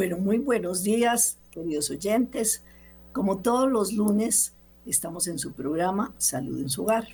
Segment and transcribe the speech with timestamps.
[0.00, 2.64] Bueno, muy buenos días, queridos oyentes.
[3.12, 4.54] Como todos los lunes,
[4.86, 7.06] estamos en su programa Salud en su hogar.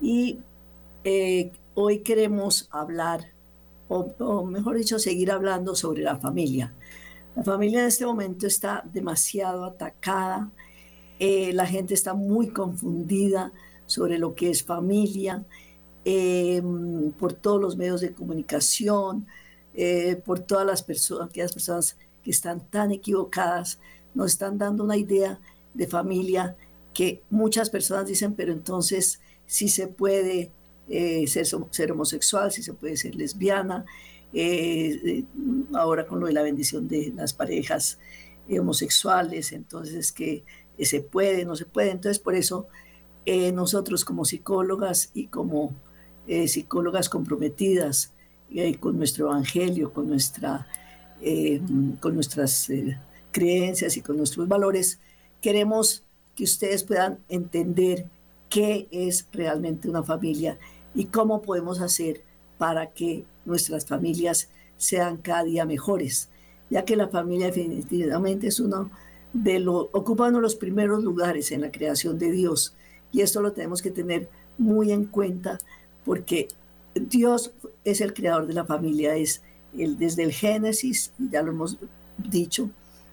[0.00, 0.38] Y
[1.04, 3.26] eh, hoy queremos hablar,
[3.88, 6.72] o, mejor dicho, seguir hablando sobre la familia.
[7.36, 10.50] La familia en este momento está demasiado atacada,
[11.18, 13.52] eh, la gente está muy confundida
[13.84, 15.44] sobre lo que es familia,
[16.06, 16.62] eh,
[17.18, 19.26] por todos los medios de comunicación,
[19.76, 23.80] eh, por todas las personas, aquellas personas que están tan equivocadas,
[24.14, 25.40] nos están dando una idea
[25.74, 26.56] de familia
[26.92, 30.52] que muchas personas dicen, pero entonces sí se puede
[30.88, 33.84] eh, ser, homosexual, sí se puede ser lesbiana,
[34.32, 35.24] eh,
[35.74, 37.98] ahora con lo de la bendición de las parejas
[38.48, 40.44] homosexuales, entonces es que
[40.78, 42.68] se puede, no se puede, entonces por eso
[43.26, 45.74] nosotros como psicólogas y como
[46.46, 48.13] psicólogas comprometidas,
[48.80, 50.66] con nuestro evangelio, con, nuestra,
[51.20, 51.60] eh,
[52.00, 52.98] con nuestras eh,
[53.32, 55.00] creencias y con nuestros valores,
[55.40, 56.04] queremos
[56.36, 58.06] que ustedes puedan entender
[58.48, 60.58] qué es realmente una familia
[60.94, 62.22] y cómo podemos hacer
[62.58, 66.28] para que nuestras familias sean cada día mejores,
[66.70, 68.90] ya que la familia definitivamente es uno
[69.32, 72.76] de los, ocupa uno de los primeros lugares en la creación de Dios.
[73.12, 74.28] Y esto lo tenemos que tener
[74.58, 75.58] muy en cuenta
[76.04, 76.48] porque
[76.94, 77.52] Dios
[77.84, 79.42] es el creador de la familia, es
[79.76, 81.78] el, desde el Génesis, ya lo hemos
[82.18, 82.70] dicho,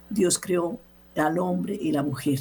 [0.10, 0.80] Dios creó
[1.16, 2.40] al hombre y la mujer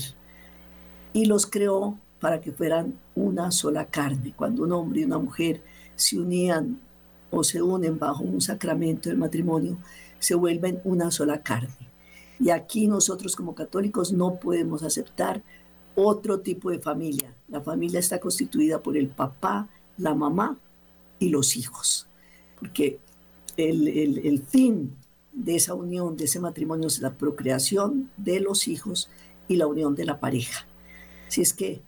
[1.13, 4.35] y los creó para que fueran una sola carne.
[4.37, 5.63] Cuando un hombre y una mujer
[5.97, 6.81] se unían
[7.31, 9.79] o se unen bajo un sacramento del matrimonio,
[10.19, 11.89] se vuelven una sola carne.
[12.39, 15.43] Y aquí nosotros como católicos no podemos aceptar
[15.95, 17.35] otro tipo de familia.
[17.49, 20.59] La familia está constituida por el papá, la mamá
[21.21, 22.09] y los hijos,
[22.59, 22.99] porque
[23.57, 24.97] el, fin
[25.33, 29.09] de esa unión, de ese matrimonio, es la procreación de los hijos
[29.47, 30.67] y la unión de la pareja.
[31.29, 31.83] Si es que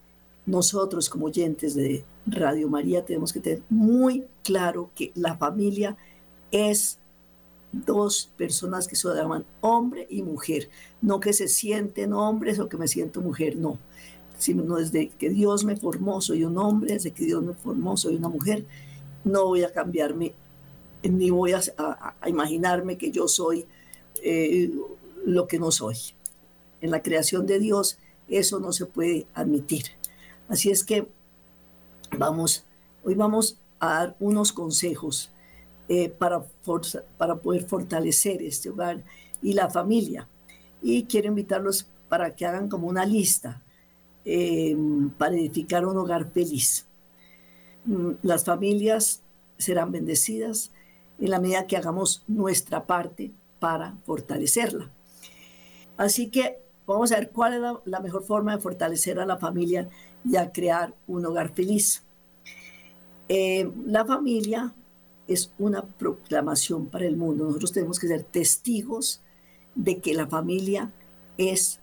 [0.47, 5.97] nosotros como oyentes de Radio María tenemos que tener muy claro que la familia
[6.51, 6.99] es
[7.73, 10.69] dos personas que se llaman hombre y mujer,
[11.01, 13.79] no que se sienten hombres o que me siento mujer, no,
[14.37, 18.17] sino desde que Dios me formó soy un hombre, desde que Dios me formó soy
[18.17, 18.67] una mujer
[19.25, 20.35] no voy a cambiarme,
[21.03, 21.61] ni voy a,
[22.27, 23.67] imaginarme que yo soy
[24.23, 24.71] eh,
[25.25, 25.97] lo que no soy.
[26.81, 29.85] En la creación de Dios eso no se puede admitir.
[30.49, 31.09] Así es que
[32.19, 32.65] vamos,
[33.05, 35.31] hoy vamos a dar unos consejos
[35.89, 36.45] eh, para,
[37.19, 39.03] para poder fortalecer este hogar
[39.43, 40.29] y la familia.
[40.83, 43.63] Y quiero invitarlos para que hagan como una lista
[44.25, 44.77] eh,
[45.19, 46.87] para edificar un hogar feliz.
[47.85, 49.23] Mm, las familias
[49.59, 50.73] serán bendecidas
[51.21, 54.91] en la medida que hagamos nuestra parte para fortalecerla.
[55.97, 59.89] Así que vamos a ver cuál es la, mejor forma de fortalecer a la familia
[60.25, 62.03] y a crear un hogar feliz.
[63.29, 64.75] Eh, la familia
[65.29, 67.45] es una proclamación para el mundo.
[67.45, 69.21] Nosotros tenemos que ser testigos
[69.75, 70.91] de que la familia
[71.39, 71.81] es,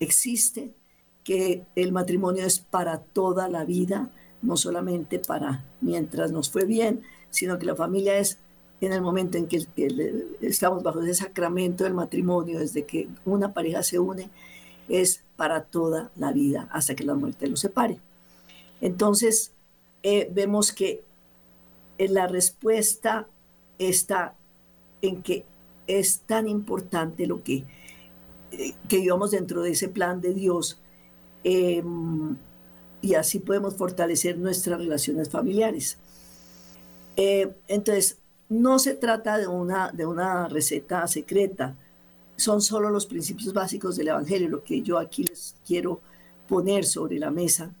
[0.00, 0.74] existe,
[1.22, 4.10] que el matrimonio es para toda la vida,
[4.42, 8.38] no solamente para mientras nos fue bien, sino que la familia es
[8.80, 9.66] en el momento en que
[10.40, 14.30] estamos bajo ese sacramento del matrimonio, desde que una pareja se une,
[14.88, 17.98] es para toda la vida, hasta que la muerte los separe.
[18.80, 19.52] Entonces,
[20.02, 21.02] eh, vemos que
[21.98, 23.28] eh, la respuesta
[23.78, 24.34] está
[25.02, 25.44] en que
[25.86, 27.64] es tan importante lo que,
[28.52, 30.80] eh, que vivamos dentro de ese plan de Dios
[31.44, 32.36] em,
[33.02, 35.98] y así podemos fortalecer nuestras relaciones familiares.
[37.16, 38.18] Eh, entonces,
[38.48, 41.76] no se trata de una, de una receta secreta,
[42.36, 46.00] son solo los principios básicos del Evangelio, lo que yo aquí les quiero
[46.48, 47.72] poner sobre la mesa,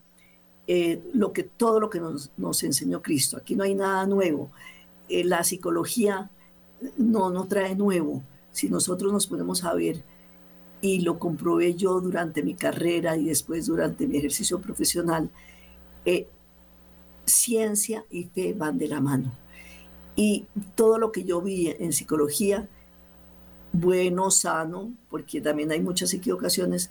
[0.66, 3.36] eh, lo que, todo lo que nos, nos, enseñó Cristo.
[3.36, 4.50] Aquí no hay nada nuevo.
[5.08, 6.30] Eh, la psicología
[6.96, 8.22] no, no trae nuevo.
[8.52, 10.04] Si nosotros nos ponemos a ver
[10.80, 15.30] y lo comprobé yo durante mi carrera y después durante mi ejercicio profesional,
[16.04, 16.26] eh,
[17.24, 19.32] ciencia y fe van de la mano.
[20.16, 22.68] Y todo lo que yo vi en psicología,
[23.72, 26.90] bueno, sano, porque también hay muchas equivocaciones,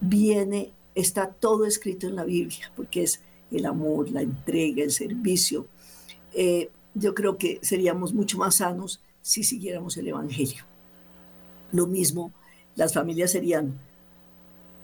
[0.00, 5.66] viene, está todo escrito en la Biblia, porque es el amor, la entrega, el servicio.
[6.34, 10.64] Eh, yo creo que seríamos mucho más sanos si siguiéramos el Evangelio.
[11.70, 12.32] Lo mismo
[12.76, 13.78] las familias serían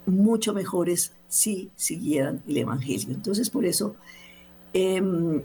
[0.07, 3.15] mucho mejores si siguieran el Evangelio.
[3.15, 3.95] Entonces, por eso
[4.73, 5.43] em,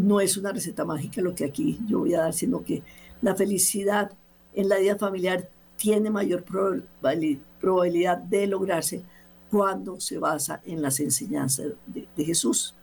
[0.00, 2.82] no es una receta mágica lo que aquí yo voy a dar, sino que
[3.22, 4.12] la felicidad
[4.54, 9.02] en la vida familiar tiene mayor probabilidad de lograrse
[9.50, 12.74] cuando se basa en las enseñanzas de, Jesús.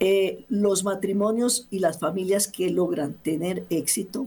[0.00, 4.26] Eh, los matrimonios y las familias que logran tener éxito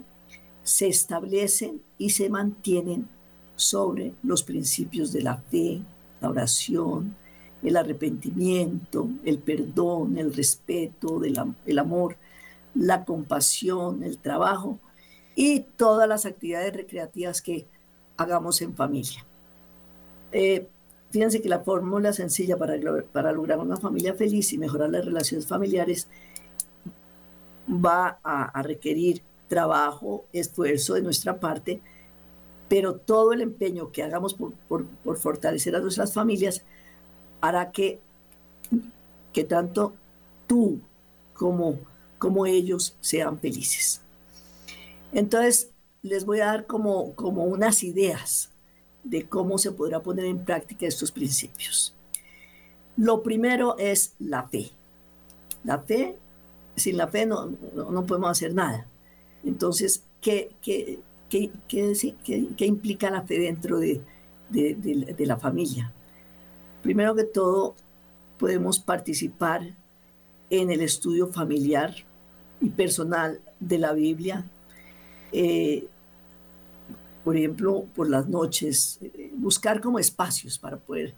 [0.63, 3.07] se establecen y se mantienen
[3.55, 5.81] sobre los principios de la fe,
[6.21, 7.15] la oración,
[7.63, 12.17] el arrepentimiento, el perdón, el respeto, el amor,
[12.73, 14.79] la compasión, el trabajo
[15.35, 17.65] y todas las actividades recreativas que
[18.17, 19.25] hagamos en familia.
[20.31, 20.67] Eh,
[21.11, 22.75] fíjense que la fórmula sencilla para,
[23.11, 26.07] para lograr una familia feliz y mejorar las relaciones familiares
[27.69, 31.81] va a, requerir trabajo, esfuerzo de nuestra parte,
[32.67, 36.63] pero todo el empeño que hagamos por, por fortalecer a nuestras familias
[37.41, 37.99] hará que,
[39.33, 39.93] que tanto
[40.47, 40.79] tú
[41.33, 41.79] como,
[42.17, 44.01] como ellos sean felices.
[45.11, 45.69] Entonces,
[46.01, 48.51] les voy a dar como, como unas ideas
[49.03, 51.95] de cómo se podrá poner en práctica estos principios.
[52.97, 54.71] Lo primero es la fe.
[55.63, 56.17] La fe,
[56.75, 58.87] sin la fe no, no, podemos hacer nada.
[59.43, 64.01] Entonces, ¿qué, qué, qué, qué implica la fe dentro de,
[64.49, 65.91] de, la familia?
[66.81, 67.75] Primero que todo,
[68.37, 69.75] podemos participar
[70.49, 71.95] en el estudio familiar
[72.61, 74.45] y personal de la Biblia.
[75.31, 75.87] Eh,
[77.23, 81.15] por ejemplo, por las noches, eh, buscar como espacios para poder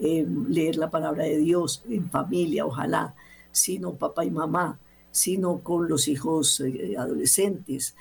[0.00, 3.14] eh, leer la palabra de Dios en familia, ojalá,
[3.50, 4.78] sino papá y mamá,
[5.10, 6.62] sino con los hijos
[6.96, 7.96] adolescentes,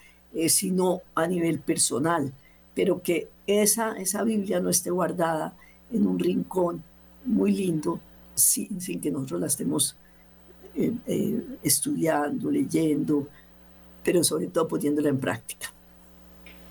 [0.48, 2.32] sino a nivel personal,
[2.76, 5.56] pero que esa, esa Biblia no esté guardada
[5.92, 6.84] en un rincón
[7.26, 8.00] muy lindo
[8.36, 9.96] sin, sin que nosotros la estemos
[10.76, 13.28] eh, eh, estudiando, leyendo,
[14.04, 15.74] pero sobre todo poniéndola en práctica.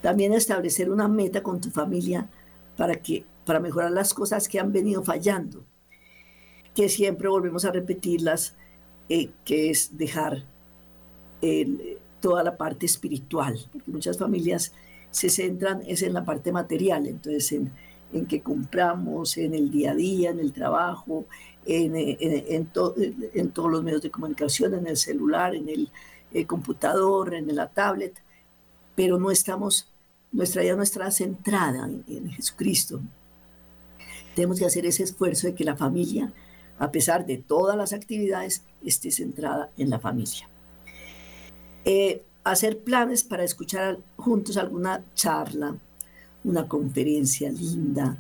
[0.01, 2.29] También establecer una meta con tu familia
[2.77, 5.65] para, que, para mejorar las cosas que han venido fallando,
[6.75, 8.55] que siempre volvemos a repetirlas,
[9.09, 10.45] eh, que es dejar
[12.27, 14.73] toda la parte espiritual, porque muchas familias
[15.13, 17.71] se centran es en la parte material, entonces en,
[18.13, 21.27] en que compramos, en el día a día, en el trabajo,
[21.65, 27.69] en, en, todos los medios de comunicación, en el celular, en el, computador, en la
[27.69, 28.21] tablet,
[28.97, 29.89] pero no estamos,
[30.33, 33.01] nuestra vida no está centrada en, Jesucristo.
[34.35, 36.33] Tenemos que hacer ese esfuerzo de que la familia,
[36.81, 40.49] a pesar de todas las actividades, esté centrada en la familia.
[41.89, 45.77] Eh, hacer planes para escuchar juntos alguna charla,
[46.43, 48.19] una conferencia linda,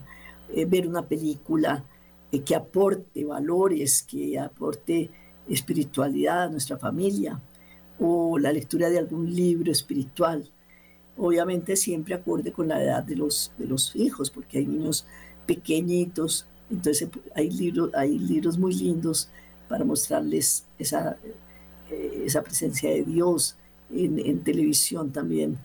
[0.54, 1.84] eh, ver una película
[2.30, 5.10] eh, que aporte valores, que aporte
[5.48, 7.40] espiritualidad a nuestra familia,
[7.98, 10.48] o la lectura de algún libro espiritual.
[11.16, 15.08] Obviamente siempre acorde con la edad de los, de los hijos, porque hay niños
[15.44, 19.28] pequeñitos, entonces hay libros, hay libros muy lindos
[19.68, 21.16] para mostrarles esa,
[21.91, 23.56] eh, esa presencia de Dios
[23.94, 25.59] en, televisión también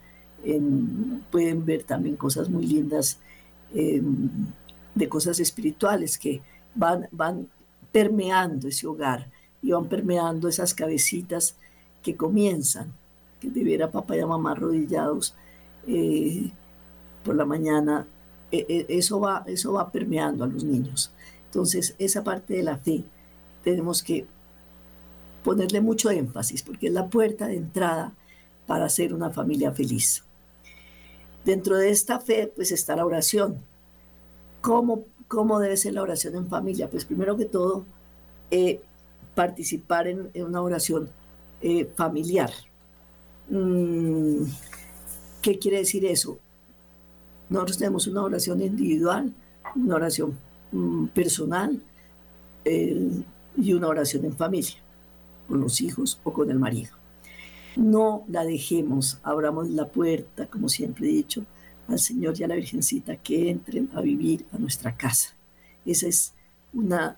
[1.30, 3.20] pueden ver también cosas muy lindas
[3.74, 4.30] em,
[4.96, 6.42] de cosas espirituales que
[6.76, 7.48] van, van
[7.92, 9.30] permeando ese hogar
[9.62, 11.56] y van permeando esas cabecitas
[12.02, 12.92] que comienzan,
[13.40, 15.36] que de papá y mamá arrodillados
[15.88, 16.52] eh,
[17.24, 18.08] por la mañana,
[18.52, 21.12] e, e, eso, va, eso va permeando a los niños.
[21.46, 23.04] Entonces, esa parte de la fe
[23.64, 24.26] tenemos que
[25.44, 28.14] ponerle mucho énfasis porque es la puerta de entrada
[28.68, 30.24] para ser una familia feliz.
[31.44, 33.58] Dentro de esta fe, pues está la oración.
[34.62, 36.90] ¿Cómo, cómo debe ser la oración en familia?
[36.90, 37.86] Pues primero que todo,
[38.52, 38.82] eh,
[39.34, 41.10] participar en, una oración
[41.62, 42.52] eh, familiar.
[43.50, 44.44] Mm,
[45.42, 46.38] ¿Qué quiere decir eso?
[47.50, 49.34] Nosotros tenemos una oración individual,
[49.76, 50.38] una oración
[50.72, 51.82] mm, personal
[52.66, 53.10] eh,
[53.58, 54.76] y una oración en familia,
[55.48, 56.92] con los hijos o con el marido.
[57.76, 61.46] No la dejemos, abramos la puerta, como siempre he dicho,
[61.88, 65.36] al Señor y a la Virgencita que entren a vivir a nuestra casa.
[65.86, 66.34] Ese es
[66.74, 67.18] una,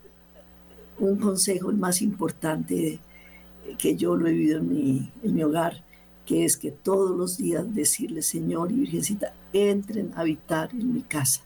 [0.99, 2.99] un consejo más importante
[3.77, 5.83] que yo lo he vivido en mi, en mi hogar,
[6.25, 11.01] que es que todos los días decirle, Señor y Virgencita, entren a habitar en mi
[11.01, 11.41] casa.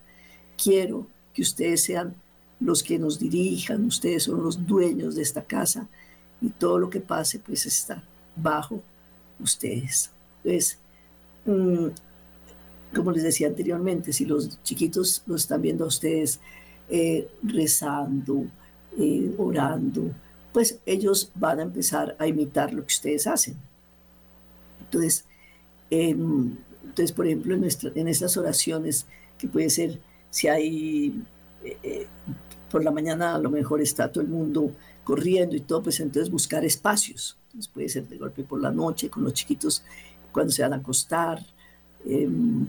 [0.62, 2.15] Quiero que ustedes sean
[2.60, 5.88] los que nos dirijan, ustedes son los dueños de esta casa
[6.41, 8.03] y todo lo que pase pues está
[8.36, 8.82] bajo
[9.39, 10.12] ustedes.
[10.44, 10.77] Entonces,
[11.46, 11.88] mm,
[12.96, 16.39] como les decía anteriormente, si los chiquitos lo están viendo a ustedes
[16.89, 18.46] eh, rezando,
[18.98, 20.12] eh, orando,
[20.53, 23.56] pues ellos van a empezar a imitar lo que ustedes hacen.
[24.82, 25.25] Entonces,
[25.89, 27.63] em, Entonces, por ejemplo, en,
[27.96, 29.06] en estas oraciones,
[29.38, 30.00] que puede ser
[30.32, 31.24] si hay,
[31.63, 32.08] eh,
[32.72, 34.72] por la mañana a lo mejor está todo el mundo
[35.08, 37.38] corriendo y todo, pues entonces buscar espacios.
[37.46, 39.82] Entonces puede ser de golpe por la noche, con los chiquitos
[40.34, 41.40] cuando se van a acostar,
[42.06, 42.68] em,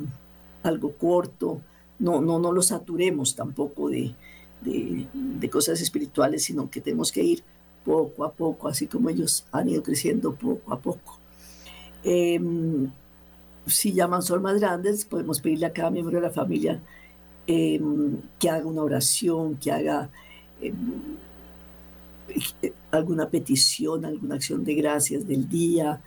[0.63, 1.61] algo corto.
[1.99, 4.15] No, no, no los saturemos tampoco de,
[4.61, 7.43] de, cosas espirituales, sino que tenemos que ir
[7.85, 11.19] poco a poco, así como ellos han ido creciendo poco a poco.
[12.05, 12.89] Em,
[13.67, 16.81] si llaman son más grandes, podemos pedirle a cada miembro de la familia
[17.49, 20.09] em, que haga una oración, que haga
[22.91, 26.01] alguna petición, alguna acción de gracias del día.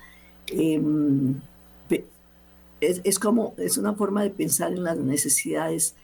[2.80, 5.96] es, es, como, es una forma de pensar en las necesidades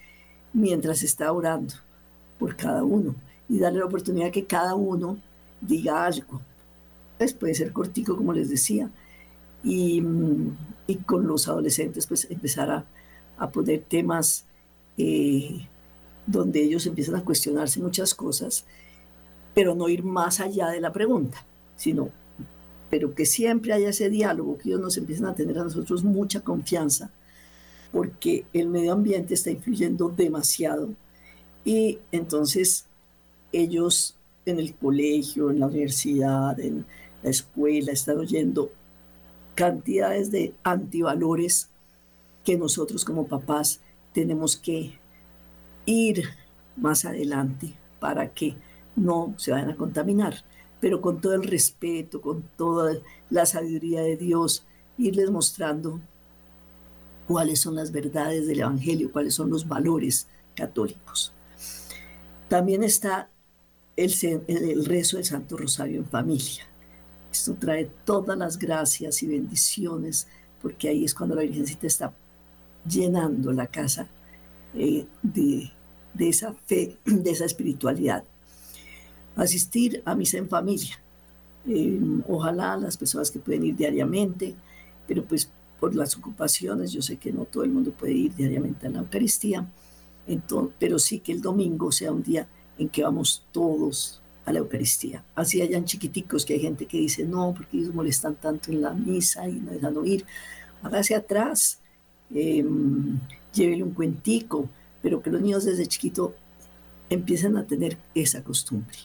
[0.52, 1.74] mientras está orando
[2.38, 3.14] por cada uno
[3.48, 5.18] y darle la oportunidad que cada uno
[5.60, 6.40] diga algo.
[7.18, 8.90] Pues puede ser cortico, como les decía,
[9.64, 10.02] y,
[10.86, 12.84] y con los adolescentes pues empezar a,
[13.38, 14.44] a poner temas
[14.96, 15.66] eh,
[16.26, 18.66] donde ellos empiezan a cuestionarse muchas cosas,
[19.58, 22.10] pero no ir más allá de la pregunta, sino,
[22.90, 26.42] pero que siempre haya ese diálogo, que ellos nos empiecen a tener a nosotros mucha
[26.42, 27.10] confianza,
[27.90, 30.90] porque el medio ambiente está influyendo demasiado.
[31.64, 32.84] Y entonces
[33.50, 34.14] ellos
[34.46, 36.86] en el colegio, en la universidad, en
[37.24, 38.70] la escuela, están oyendo
[39.56, 41.68] cantidades de antivalores
[42.44, 43.80] que nosotros como papás
[44.12, 45.00] tenemos que
[45.84, 46.28] ir
[46.76, 48.54] más adelante para que
[48.98, 50.44] no se vayan a contaminar,
[50.80, 52.98] pero con todo el respeto, con toda
[53.30, 54.64] la sabiduría de Dios,
[54.96, 56.00] irles mostrando
[57.26, 61.32] cuáles son las verdades del Evangelio, cuáles son los valores católicos.
[62.48, 63.28] También está
[63.96, 66.64] el, rezo del Santo Rosario en familia.
[67.30, 70.26] Esto trae todas las gracias y bendiciones,
[70.62, 72.12] porque ahí es cuando la Virgencita está
[72.88, 74.08] llenando la casa
[74.74, 75.70] eh, de,
[76.18, 78.24] esa fe, de esa espiritualidad.
[79.38, 81.00] Asistir a misa en familia.
[81.66, 84.54] Eh, ojalá las personas que pueden ir diariamente,
[85.06, 88.86] pero pues por las ocupaciones, yo sé que no todo el mundo puede ir diariamente
[88.86, 89.66] a la Eucaristía,
[90.78, 95.24] pero sí que el domingo sea un día en que vamos todos a la Eucaristía.
[95.34, 98.92] Así hayan chiquiticos que hay gente que dice, no, porque ellos molestan tanto en la
[98.92, 100.24] misa y no dejan oír.
[100.82, 101.80] Hágase atrás,
[102.34, 102.64] eh,
[103.52, 104.68] llévele un cuentico,
[105.02, 106.34] pero que los niños desde chiquito
[107.08, 108.98] empiecen a tener esa costumbre.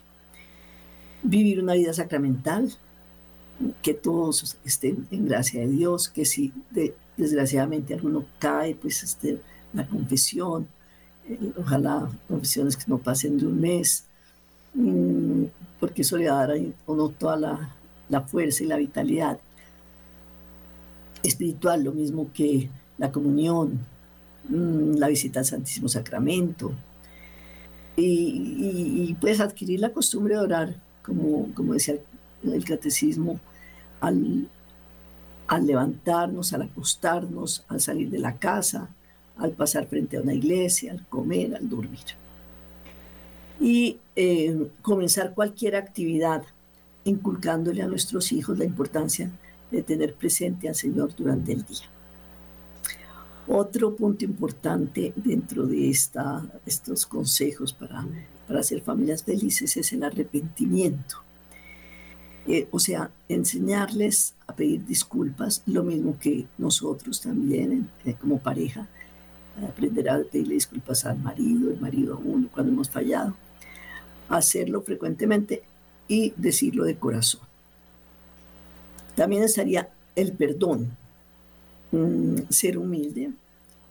[1.23, 2.71] Vivir una vida sacramental,
[3.81, 6.51] que todos estén en gracia de Dios, que si
[7.15, 9.39] desgraciadamente alguno cae, pues este,
[9.73, 10.67] la confesión,
[11.27, 14.05] eh, ojalá confesiones que no pasen de un mes,
[14.73, 15.43] mm,
[15.79, 16.49] porque eso le va a
[16.87, 17.75] uno toda la,
[18.09, 19.39] la fuerza y la vitalidad
[21.23, 23.79] espiritual, lo mismo que la comunión,
[24.49, 26.73] mm, la visita al Santísimo Sacramento,
[27.95, 31.95] y, puedes adquirir la costumbre de orar, como, como decía
[32.43, 33.39] el, catecismo,
[34.01, 34.47] al,
[35.47, 38.89] al levantarnos, al acostarnos, al salir de la casa,
[39.37, 42.05] al pasar frente a una iglesia, al comer, al dormir.
[43.59, 46.43] Y eh, comenzar cualquier actividad
[47.05, 49.29] inculcándole a nuestros hijos la importancia
[49.71, 51.89] de tener presente al Señor durante el día.
[53.47, 58.05] Otro punto importante dentro de esta, estos consejos para,
[58.53, 61.15] para hacer familias felices es el arrepentimiento.
[62.45, 68.87] Eh, o sea, enseñarles a pedir disculpas, lo mismo que nosotros también eh, como pareja,
[69.67, 73.35] aprender a pedirle disculpas al marido, el marido a uno cuando hemos fallado,
[74.29, 75.63] hacerlo frecuentemente
[76.07, 77.41] y decirlo de corazón.
[79.15, 80.95] También estaría el perdón,
[81.91, 83.31] mm, ser humilde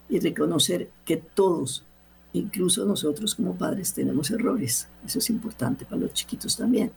[0.09, 1.85] y reconocer que todos,
[2.33, 4.89] incluso nosotros como padres, tenemos errores.
[5.05, 6.91] Eso es importante para los chiquitos también.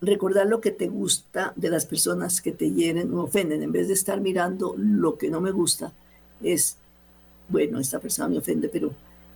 [0.00, 3.88] Recordar lo que te gusta de las personas que te hieren o ofenden, en vez
[3.88, 5.92] de estar mirando lo que no me gusta,
[6.42, 6.76] es
[7.48, 8.92] bueno, esta persona me ofende, pero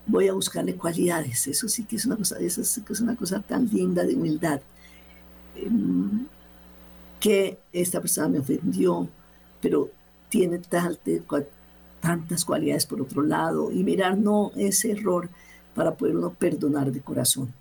[0.07, 1.47] voy a buscarle cualidades.
[1.47, 4.61] Eso sí que es una cosa, eso es una cosa tan linda de humildad.
[5.57, 6.27] Em,
[7.21, 9.09] que esta persona me ofendió,
[9.61, 9.91] pero
[10.29, 10.59] tiene
[12.01, 15.29] tantas cualidades por otro lado y mirar no ese error
[15.75, 17.53] para poder uno perdonar de corazón.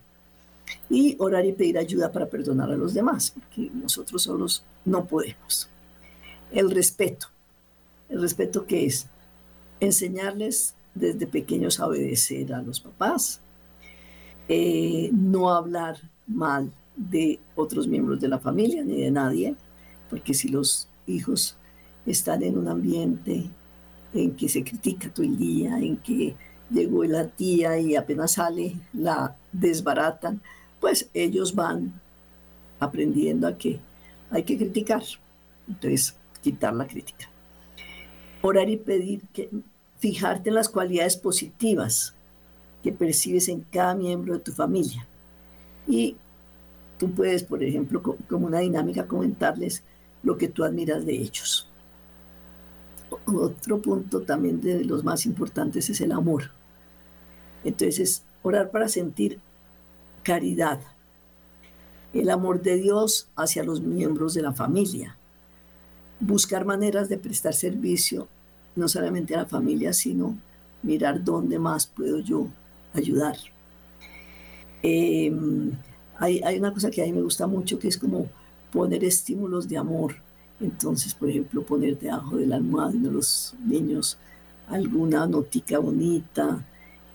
[0.89, 5.69] Y orar y pedir ayuda para perdonar a los demás, porque nosotros solos no podemos.
[6.51, 7.27] El respeto.
[8.09, 9.07] ¿El respeto qué es?
[9.79, 13.39] enseñarles desde pequeños a obedecer a los papás,
[14.47, 19.55] eh, no hablar mal de otros miembros de la familia ni de nadie,
[20.09, 21.57] porque si los hijos
[22.05, 23.45] están en un ambiente
[24.13, 26.35] en que se critica todo el día, en que
[26.69, 30.41] llegó la tía y apenas sale la desbaratan,
[30.79, 31.93] pues ellos van
[32.79, 33.79] aprendiendo a que
[34.29, 35.03] hay que criticar.
[35.67, 37.29] Entonces, quitar la crítica.
[38.41, 39.49] Orar y pedir que
[39.99, 42.13] fijarte en las cualidades positivas
[42.83, 45.05] que percibes en cada miembro de tu familia.
[45.87, 46.15] Y
[46.97, 49.83] tú puedes, por ejemplo, como una dinámica, comentarles
[50.23, 51.69] lo que tú admiras de ellos.
[53.25, 56.51] Otro punto también de los más importantes es el amor.
[57.63, 59.39] Entonces, orar para sentir
[60.23, 60.79] caridad,
[62.13, 65.17] el amor de Dios hacia los miembros de la familia,
[66.19, 68.27] buscar maneras de prestar servicio
[68.75, 70.37] no solamente a la familia, sino
[70.83, 72.47] mirar dónde más puedo yo
[72.93, 73.35] ayudar.
[74.83, 75.71] Em,
[76.17, 78.27] hay, hay, una cosa que a mí me gusta mucho que es como
[78.71, 80.15] poner estímulos de amor.
[80.59, 84.17] Entonces, por ejemplo, poner debajo de la almohada de los niños
[84.67, 86.65] alguna notica bonita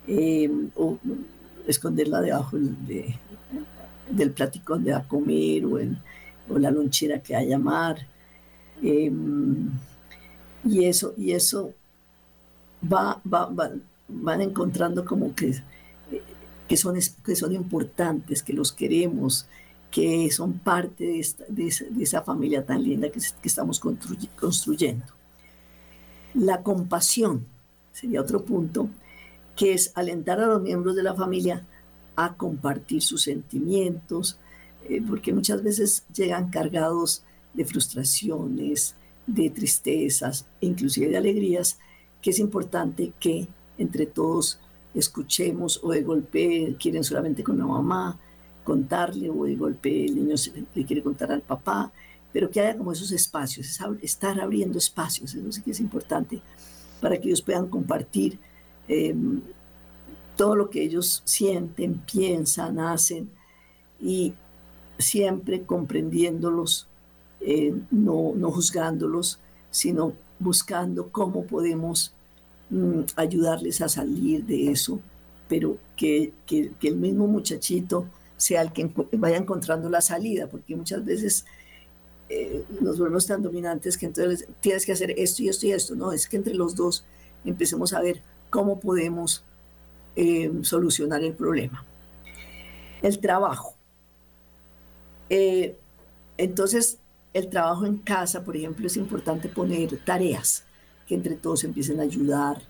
[0.06, 0.98] em, o
[1.66, 3.14] esconderla debajo de,
[4.10, 8.06] del platicón donde va a comer o la lonchera que va a llamar.
[8.82, 9.70] Em,
[10.64, 11.72] y eso, y eso
[12.90, 13.50] va, va,
[14.08, 15.54] van encontrando como que,
[16.68, 19.46] que, son, que son importantes, que los queremos,
[19.92, 25.04] que son parte de, de, esa, familia tan linda que, que estamos construyendo.
[26.32, 27.44] La compasión
[27.92, 28.88] sería otro punto,
[29.54, 31.66] que es alentar a los miembros de la familia
[32.16, 34.38] a compartir sus sentimientos,
[34.88, 37.22] eh, porque muchas veces llegan cargados
[37.52, 38.96] de frustraciones,
[39.26, 41.78] de tristezas, inclusive de alegrías,
[42.22, 43.46] que es importante que
[43.76, 44.58] entre todos
[44.94, 48.18] escuchemos o de golpe quieren solamente con la mamá
[48.64, 50.36] contarle o de golpe el niño
[50.74, 51.92] le quiere contar al papá,
[52.32, 56.40] pero que haya como esos espacios, estar abriendo espacios, eso sí que es importante
[57.00, 58.38] para que ellos puedan compartir
[58.88, 59.42] em,
[60.36, 63.28] todo lo que ellos sienten, piensan, hacen
[64.00, 64.34] y
[64.98, 66.88] siempre comprendiéndolos
[67.40, 72.14] eh, no, no juzgándolos, sino buscando cómo podemos
[72.70, 75.00] mm, ayudarles a salir de eso,
[75.48, 78.06] pero que, que, el mismo muchachito
[78.42, 81.44] sea el que vaya encontrando la salida, porque muchas veces
[82.28, 85.94] eh, nos volvemos tan dominantes que entonces tienes que hacer esto y esto y esto.
[85.94, 87.04] No, es que entre los dos
[87.44, 89.44] empecemos a ver cómo podemos
[90.16, 91.84] eh, solucionar el problema.
[93.00, 93.76] El trabajo.
[96.36, 96.98] entonces,
[97.32, 100.64] el trabajo en casa, por ejemplo, es importante poner tareas
[101.06, 102.60] que entre todos empiecen a ayudar,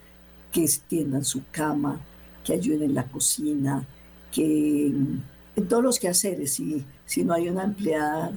[0.52, 1.98] que extiendan su cama,
[2.44, 3.87] que ayuden en la cocina,
[4.30, 4.92] que
[5.56, 8.32] en todos los quehaceres, si, si no hay una empleada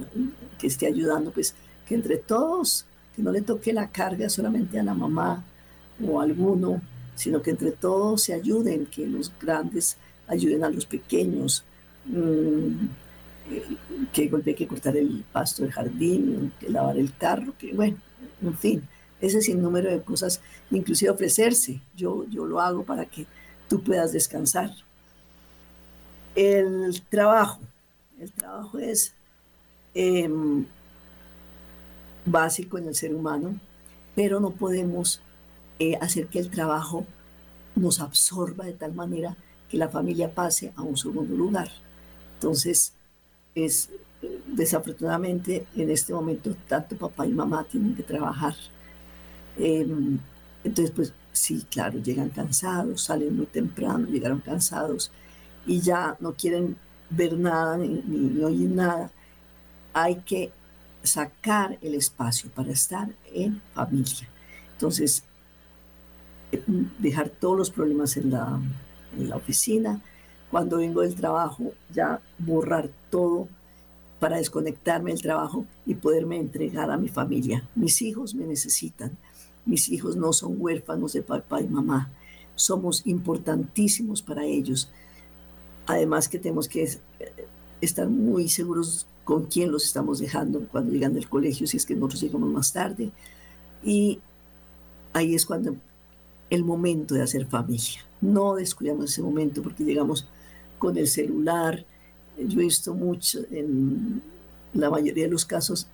[0.58, 1.54] que esté ayudando, pues
[1.86, 5.44] que entre todos, que no le toque la carga solamente a la mamá
[6.04, 6.82] o a alguno,
[7.14, 11.64] sino que entre todos se ayuden, que los grandes ayuden a los pequeños.
[12.04, 12.88] Mm,
[14.12, 17.96] que golpe que cortar el pasto del jardín, que lavar el carro, que bueno,
[18.42, 18.82] en fin,
[19.20, 23.26] ese sinnúmero de cosas, inclusive ofrecerse, yo, yo lo hago para que
[23.68, 24.70] tú puedas descansar.
[26.36, 27.60] El trabajo,
[28.20, 29.14] el trabajo es
[29.94, 30.66] em,
[32.26, 33.58] básico en el ser humano,
[34.14, 35.22] pero no podemos
[35.78, 37.06] eh, hacer que el trabajo
[37.74, 39.34] nos absorba de tal manera
[39.70, 41.70] que la familia pase a un segundo lugar.
[42.34, 42.92] Entonces,
[43.54, 43.88] es
[44.46, 48.54] desafortunadamente en este momento tanto papá y mamá tienen que trabajar.
[49.56, 50.18] Em,
[50.64, 55.10] entonces, pues sí, claro, llegan cansados, salen muy temprano, llegaron cansados
[55.66, 56.76] y ya no quieren
[57.10, 59.10] ver nada ni, ni oír nada.
[59.92, 60.52] Hay que
[61.02, 64.28] sacar el espacio para estar en familia.
[64.72, 65.24] Entonces,
[66.52, 66.62] eh,
[66.98, 68.60] dejar todos los problemas en la,
[69.16, 70.00] en la oficina,
[70.50, 73.48] cuando vengo del trabajo, ya borrar todo
[74.20, 77.68] para desconectarme del trabajo y poderme entregar a mi familia.
[77.74, 79.16] Mis hijos me necesitan.
[79.64, 82.10] Mis hijos no son huérfanos de papá y mamá.
[82.54, 84.90] Somos importantísimos para ellos.
[85.86, 86.88] Además que tenemos que
[87.80, 91.94] estar muy seguros con quién los estamos dejando cuando llegan del colegio, si es que
[91.94, 93.10] nosotros llegamos más tarde.
[93.84, 94.20] Y
[95.12, 95.76] ahí es cuando
[96.50, 98.04] el momento de hacer familia.
[98.20, 100.26] No descuidamos ese momento porque llegamos
[100.78, 101.84] con el celular.
[102.38, 104.22] Yo he visto mucho, en
[104.74, 105.86] la mayoría de los casos,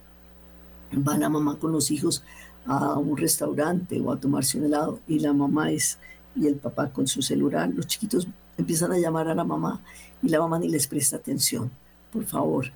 [0.95, 2.23] va la mamá con los hijos
[2.67, 5.99] a un restaurante o a tomarse un helado y la mamá es
[6.35, 7.71] y el papá con su celular.
[7.75, 8.27] Los chiquitos
[8.63, 9.81] empiezan a llamar a la mamá
[10.23, 11.71] y la mamá ni les presta atención.
[12.13, 12.73] Por favor,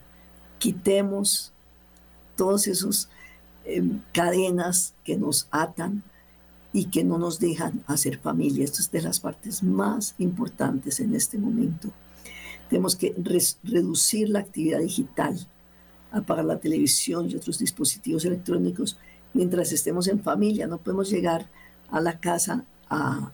[0.59, 1.53] quitemos
[2.37, 3.09] todos esos
[3.65, 6.03] em, cadenas que nos atan
[6.73, 8.65] y que no nos dejan hacer familia.
[8.65, 11.91] Esto es de las partes más importantes en este momento.
[12.69, 13.15] Tenemos que
[13.65, 15.39] reducir la actividad digital,
[16.13, 18.99] apagar la televisión y otros dispositivos electrónicos
[19.33, 20.67] mientras estemos en familia.
[20.67, 21.49] No podemos llegar
[21.91, 23.31] a la casa a,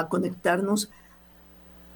[0.00, 0.90] a, conectarnos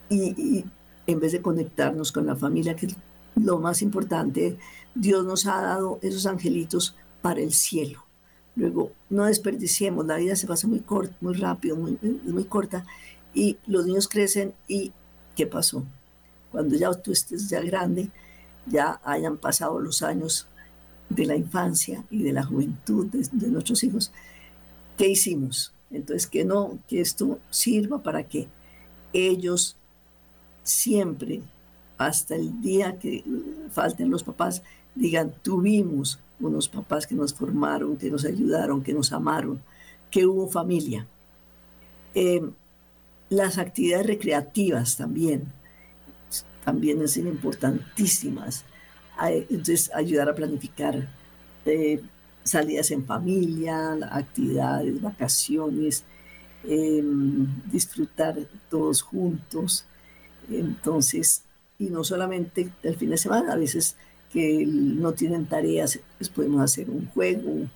[0.09, 0.65] y,
[1.07, 2.97] en vez de conectarnos con la familia, que es
[3.37, 4.57] lo más importante,
[4.95, 8.05] Dios nos ha dado esos angelitos para el cielo.
[8.57, 12.85] Luego, no desperdiciemos, la vida se pasa muy corta, muy rápido, muy, muy corta,
[13.35, 14.93] y los niños crecen y
[15.35, 15.85] ¿qué pasó?
[16.53, 18.11] Cuando ya tú estés ya grande,
[18.67, 20.47] ya hayan pasado los años
[21.09, 24.13] de la infancia y de la juventud de, nuestros hijos,
[24.97, 25.74] ¿qué hicimos?
[25.95, 28.49] Entonces, que no, que esto sirva para que
[29.13, 29.77] ellos
[30.63, 31.43] siempre,
[31.97, 33.25] hasta el día que
[33.71, 34.63] falten los papás,
[34.95, 39.63] digan, tuvimos unos papás que nos formaron, que nos ayudaron, que nos amaron,
[40.11, 41.07] que hubo familia.
[42.15, 42.43] Eh,
[43.29, 45.53] las actividades recreativas también,
[46.65, 48.65] también son importantísimas.
[49.21, 51.09] Entonces, ayudar a planificar
[51.65, 52.03] eh,
[52.45, 56.05] salidas en familia, actividades, vacaciones,
[56.65, 58.37] em, disfrutar
[58.71, 59.85] todos juntos.
[60.51, 61.43] Entonces,
[61.79, 63.97] y no solamente el fin de semana, a veces
[64.33, 67.69] que no tienen tareas, pues podemos hacer un juego.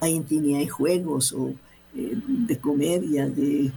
[0.00, 1.54] Hay infinidad de juegos o
[1.94, 3.72] eh, de comedia, de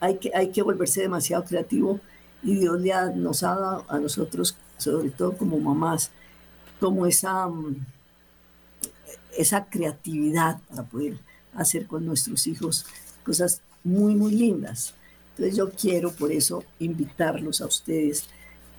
[0.00, 2.00] hay, que, hay que volverse demasiado creativo
[2.42, 6.10] y Dios le ha, nos ha dado a nosotros, sobre todo como mamás,
[6.80, 7.48] como esa,
[9.36, 11.18] esa creatividad para poder
[11.54, 12.86] hacer con nuestros hijos
[13.24, 14.94] cosas muy, muy lindas.
[15.30, 18.28] Entonces yo quiero por eso invitarlos a ustedes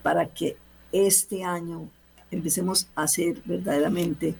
[0.03, 0.57] para que
[0.91, 1.89] este año
[2.31, 4.35] empecemos a ser verdaderamente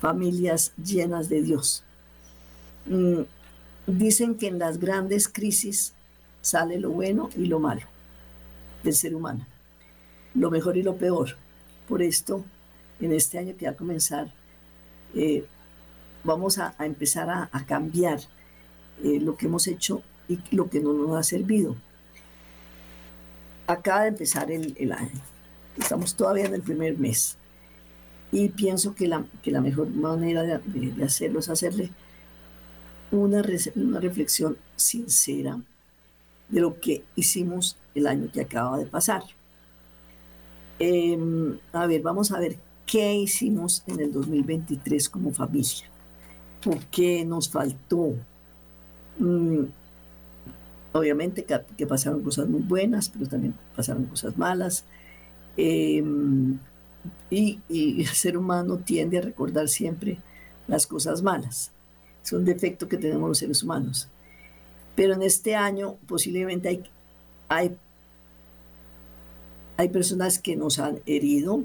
[0.00, 1.84] familias llenas de Dios.
[2.86, 3.22] Mm,
[3.88, 5.94] Dicen que en las grandes crisis
[6.42, 7.80] sale lo bueno y lo malo
[8.82, 9.46] del ser humano,
[10.34, 11.36] lo mejor y lo peor.
[11.88, 12.44] Por esto,
[13.00, 14.32] en este año que va a comenzar,
[15.14, 15.44] eh,
[16.24, 18.20] vamos a, empezar a, cambiar
[19.02, 21.76] eh, lo que hemos hecho y lo que no nos ha servido.
[23.66, 25.20] Acaba de empezar el, año,
[25.78, 27.36] estamos todavía en el primer mes
[28.32, 31.90] y pienso que la, que la mejor manera de hacerlo es hacerle
[33.10, 33.42] una,
[33.74, 35.58] una reflexión sincera
[36.48, 39.22] de lo que hicimos el año que acaba de pasar.
[40.78, 42.58] Em, a ver, vamos a ver
[42.90, 45.86] qué hicimos en el 2023 como familia.
[46.62, 48.14] ¿Por qué nos faltó?
[49.18, 49.64] Mm,
[50.92, 54.84] obviamente que, pasaron cosas muy buenas, pero también pasaron cosas malas.
[55.56, 56.58] Em,
[57.30, 60.18] y, y, el ser humano tiende a recordar siempre
[60.66, 61.72] las cosas malas
[62.28, 64.08] es un defecto que tenemos los seres humanos.
[64.94, 66.84] Pero en este año posiblemente hay,
[67.48, 67.76] hay,
[69.76, 71.64] hay personas que nos han herido,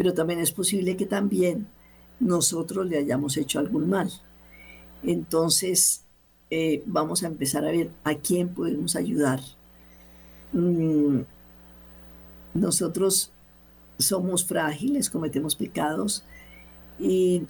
[0.00, 1.66] pero también es posible que también
[2.20, 4.10] nosotros le hayamos hecho algún mal.
[5.02, 6.06] Entonces,
[6.48, 9.40] eh, vamos a empezar a ver a quién podemos ayudar.
[10.54, 11.18] Mm,
[12.54, 13.30] nosotros
[13.98, 16.24] somos frágiles, cometemos pecados
[16.98, 17.42] y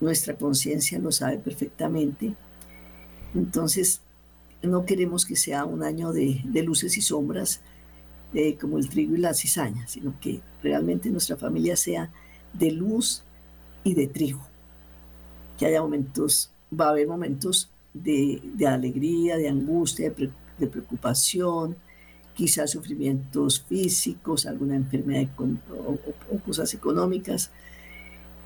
[0.00, 2.32] nuestra conciencia lo sabe perfectamente.
[3.34, 4.00] Entonces,
[4.62, 7.60] no queremos que sea un año de, luces y sombras
[8.58, 12.10] como el trigo y la cizaña, sino que realmente nuestra familia sea
[12.52, 13.22] de luz
[13.84, 14.40] y de trigo.
[15.58, 20.12] Que haya momentos, va a haber momentos de, alegría, de angustia,
[20.58, 21.76] de, preocupación,
[22.34, 27.50] quizás sufrimientos físicos, alguna enfermedad o cosas económicas,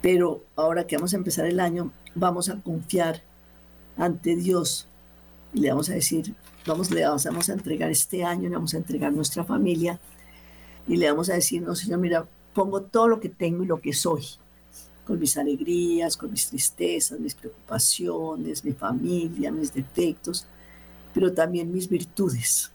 [0.01, 3.23] pero ahora que vamos a empezar el año, vamos a confiar
[3.97, 4.87] ante Dios
[5.55, 6.35] y le vamos a decir,
[6.67, 10.01] vamos, le vamos, a entregar este año, le vamos a entregar nuestra familia
[10.89, 13.81] y le vamos a decir, no, Señor, mira, pongo todo lo que tengo y lo
[13.81, 14.25] que soy,
[15.07, 20.47] con mis alegrías, con mis tristezas, mis preocupaciones, mi familia, mis defectos,
[21.15, 22.73] pero también mis virtudes,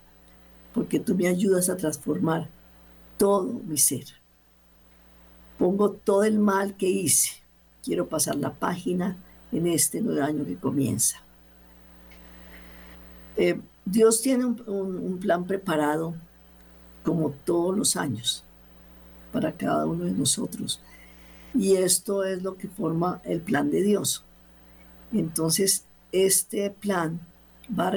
[0.74, 2.48] porque tú me ayudas a transformar
[3.18, 4.06] todo mi ser.
[5.58, 7.32] Pongo todo el mal que hice.
[7.84, 9.18] Quiero pasar la página
[9.52, 11.22] en este nuevo año que comienza.
[13.41, 16.13] Eh, Dios tiene un, plan preparado
[17.06, 18.43] como todos los años
[19.32, 20.82] para cada uno de nosotros.
[21.54, 24.25] Y esto es lo que forma el plan de Dios.
[25.13, 27.21] Entonces, este plan
[27.71, 27.93] va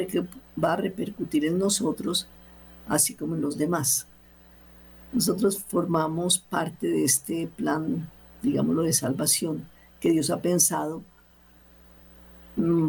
[0.63, 2.29] va a repercutir en nosotros,
[2.87, 4.07] así como en los demás.
[5.13, 8.09] Nosotros formamos parte de este plan,
[8.43, 9.67] digámoslo, de salvación
[9.99, 11.03] que Dios ha pensado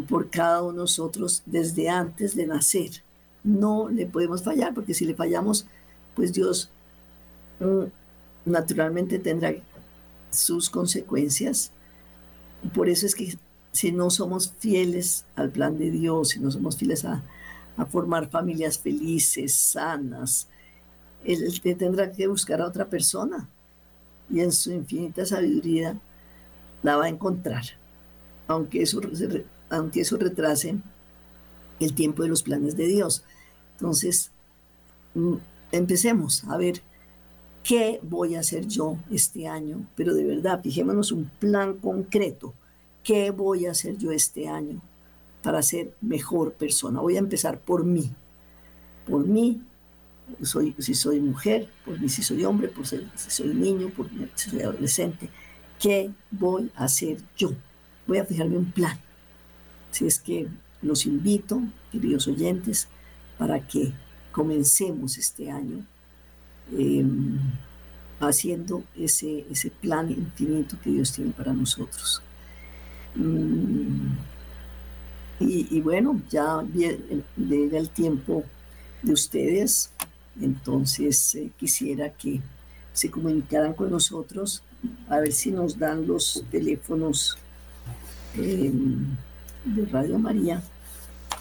[0.08, 3.02] por cada uno de nosotros desde antes de nacer.
[3.42, 5.66] No le podemos fallar, porque si le fallamos,
[6.14, 6.70] pues Dios
[7.60, 9.54] mm, naturalmente tendrá
[10.30, 11.72] sus consecuencias.
[12.74, 13.36] Por eso es que
[13.72, 17.22] si no somos fieles al plan de Dios, si no somos fieles a,
[17.76, 20.48] a formar familias felices, sanas,
[21.24, 23.48] él, tendrá que buscar a otra persona
[24.30, 25.98] y en su infinita sabiduría
[26.82, 27.64] la va a encontrar,
[28.48, 29.00] aunque eso,
[29.70, 30.76] aunque eso retrase
[31.80, 33.24] el tiempo de los planes de Dios.
[33.72, 34.30] Entonces,
[35.14, 35.34] mm,
[35.72, 36.82] empecemos a ver
[37.62, 42.54] qué voy a hacer yo este año, pero de verdad, fijémonos un plan concreto.
[43.02, 44.80] ¿Qué voy a hacer yo este año
[45.42, 47.00] para ser mejor persona?
[47.00, 48.12] Voy a empezar por mí,
[49.06, 49.62] por mí
[50.42, 54.50] soy, si soy mujer, por mí si soy hombre, por si soy niño, por si
[54.50, 55.28] soy adolescente.
[55.78, 57.50] ¿Qué voy a hacer yo?
[58.06, 58.98] Voy a fijarme un plan.
[59.90, 60.48] Si es que
[60.82, 61.62] los invito,
[61.92, 62.88] queridos oyentes,
[63.38, 63.92] para que
[64.32, 65.84] comencemos este año
[66.72, 67.38] em,
[68.20, 72.22] haciendo ese, ese plan infinito que Dios tiene para nosotros.
[73.14, 74.16] Mm,
[75.40, 78.44] y, bueno, ya llega el tiempo
[79.02, 79.90] de ustedes
[80.40, 82.40] entonces eh, quisiera que
[82.92, 84.62] se comunicaran con nosotros
[85.08, 87.38] a ver si nos dan los teléfonos
[88.36, 90.62] de Radio María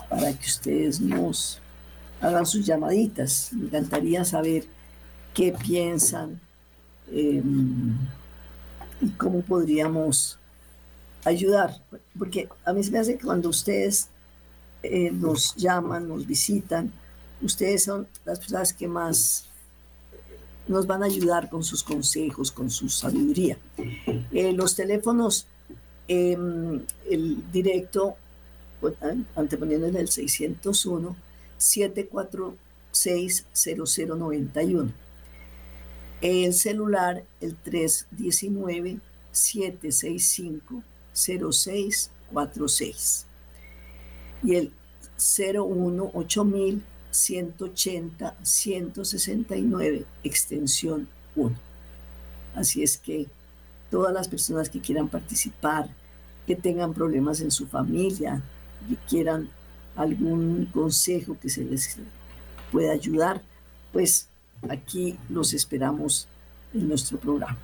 [0.10, 1.60] para que ustedes nos
[2.22, 3.52] hagan sus llamaditas.
[3.54, 4.66] Me encantaría saber
[5.34, 6.40] qué piensan
[7.12, 7.98] em,
[9.02, 10.38] y cómo podríamos
[11.26, 11.82] ayudar.
[12.18, 14.10] Porque a mí se me hace que cuando ustedes
[14.84, 16.92] eh, nos llaman, nos visitan,
[17.42, 19.46] ustedes son las personas que más
[20.68, 23.58] nos van a ayudar con sus consejos, con su sabiduría.
[24.32, 25.48] Eh, los teléfonos,
[26.08, 28.16] em, el directo,
[29.36, 31.16] anteponiendo en el 601
[31.58, 34.92] 746 0091.
[36.22, 39.00] El celular, el 319
[39.32, 43.26] 765 0646.
[44.44, 44.72] Y el
[45.18, 51.56] 01 8000 180, 169, extensión 1.
[52.56, 53.28] Así es que
[53.94, 55.88] todas las personas que quieran participar,
[56.48, 58.42] que tengan problemas en su familia,
[58.90, 59.50] que quieran
[59.96, 62.00] algún consejo que se les
[62.72, 63.44] pueda ayudar,
[63.92, 64.30] pues
[64.68, 66.28] aquí los esperamos
[66.74, 67.60] en nuestro programa.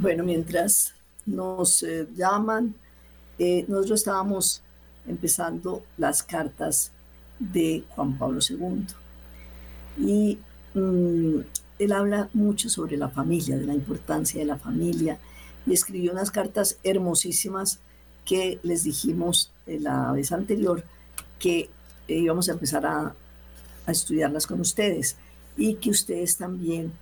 [0.00, 0.94] Bueno, mientras
[1.26, 2.72] nos eh, llaman,
[3.36, 4.62] eh, nosotros estábamos
[5.08, 6.92] empezando las cartas
[7.40, 8.86] de Juan Pablo II.
[9.98, 10.38] Y
[10.74, 11.40] mm,
[11.80, 15.18] él habla mucho sobre la familia, de la importancia de la familia,
[15.66, 17.80] y escribió unas cartas hermosísimas
[18.24, 20.84] que les dijimos la vez anterior
[21.40, 21.70] que
[22.06, 23.16] íbamos a empezar a,
[23.88, 25.16] estudiarlas con ustedes
[25.56, 26.92] y que ustedes también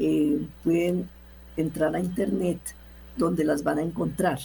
[0.00, 1.08] eh, pueden
[1.56, 2.60] entrar a internet
[3.16, 4.38] donde las van a encontrar.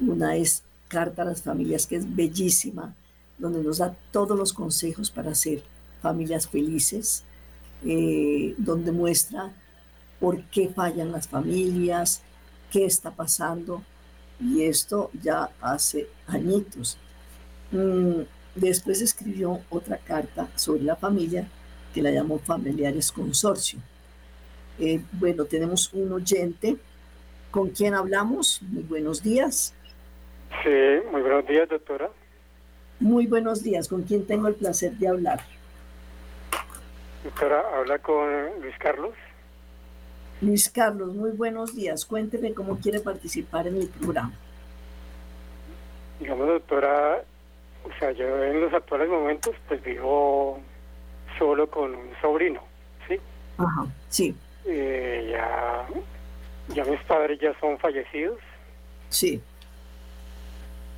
[0.00, 2.94] Una es Carta a las Familias, que es bellísima,
[3.38, 5.62] donde nos da todos los consejos para hacer
[6.02, 7.24] familias felices,
[7.84, 9.52] eh, donde muestra
[10.18, 12.22] por qué fallan las familias,
[12.70, 13.82] qué está pasando.
[14.40, 16.98] Y esto ya hace añitos.
[17.72, 18.22] Mm,
[18.54, 21.48] después escribió otra carta sobre la familia
[21.94, 23.80] que la llamó Familiares Consorcio.
[24.80, 26.76] Eh, bueno, tenemos un oyente
[27.50, 28.62] con quien hablamos.
[28.62, 29.74] Muy buenos días.
[30.62, 32.08] Sí, muy buenos días, doctora.
[32.98, 33.88] Muy buenos días.
[33.88, 35.40] ¿Con quién tengo el placer de hablar?
[37.24, 38.26] Doctora, habla con
[38.62, 39.14] Luis Carlos.
[40.40, 42.06] Luis Carlos, muy buenos días.
[42.06, 44.32] Cuénteme cómo quiere participar en el programa.
[46.18, 47.22] Digamos, doctora,
[47.84, 50.60] o sea, yo en los actuales momentos pues vivo
[51.38, 52.62] solo con un sobrino,
[53.06, 53.18] ¿sí?
[53.58, 54.34] Ajá, sí.
[54.66, 55.86] Eh, ya,
[56.74, 58.38] ya mis padres ya son fallecidos.
[59.08, 59.42] Sí.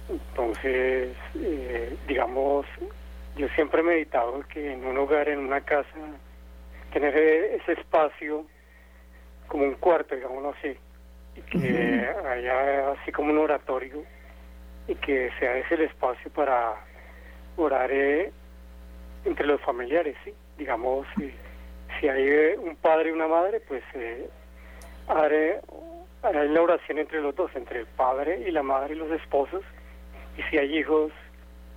[0.08, 2.66] Entonces, eh, digamos,
[3.36, 5.88] yo siempre he meditado que en un hogar, en una casa,
[6.92, 8.44] tener ese espacio
[9.48, 10.76] como un cuarto, digámoslo así,
[11.36, 14.02] y que haya así como un oratorio
[14.88, 16.74] y que sea ese el espacio para
[17.56, 18.32] orar eh,
[19.24, 20.32] entre los familiares, ¿sí?
[20.58, 21.32] Digamos, si,
[22.00, 24.28] si hay eh, un padre y una madre, pues eh,
[25.08, 25.60] haré,
[26.22, 29.62] la oración entre los dos, entre el padre y la madre y los esposos,
[30.36, 31.12] y si hay hijos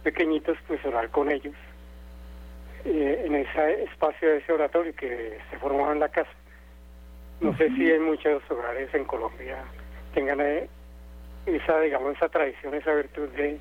[0.03, 1.55] pequeñitos, pues orar con ellos
[2.85, 6.29] eh, en ese espacio de ese oratorio que se formó en la casa.
[7.41, 9.57] No sé si en muchos hogares en Colombia
[10.13, 10.39] tengan
[11.45, 13.59] esa, digamos, esa tradición, esa virtud de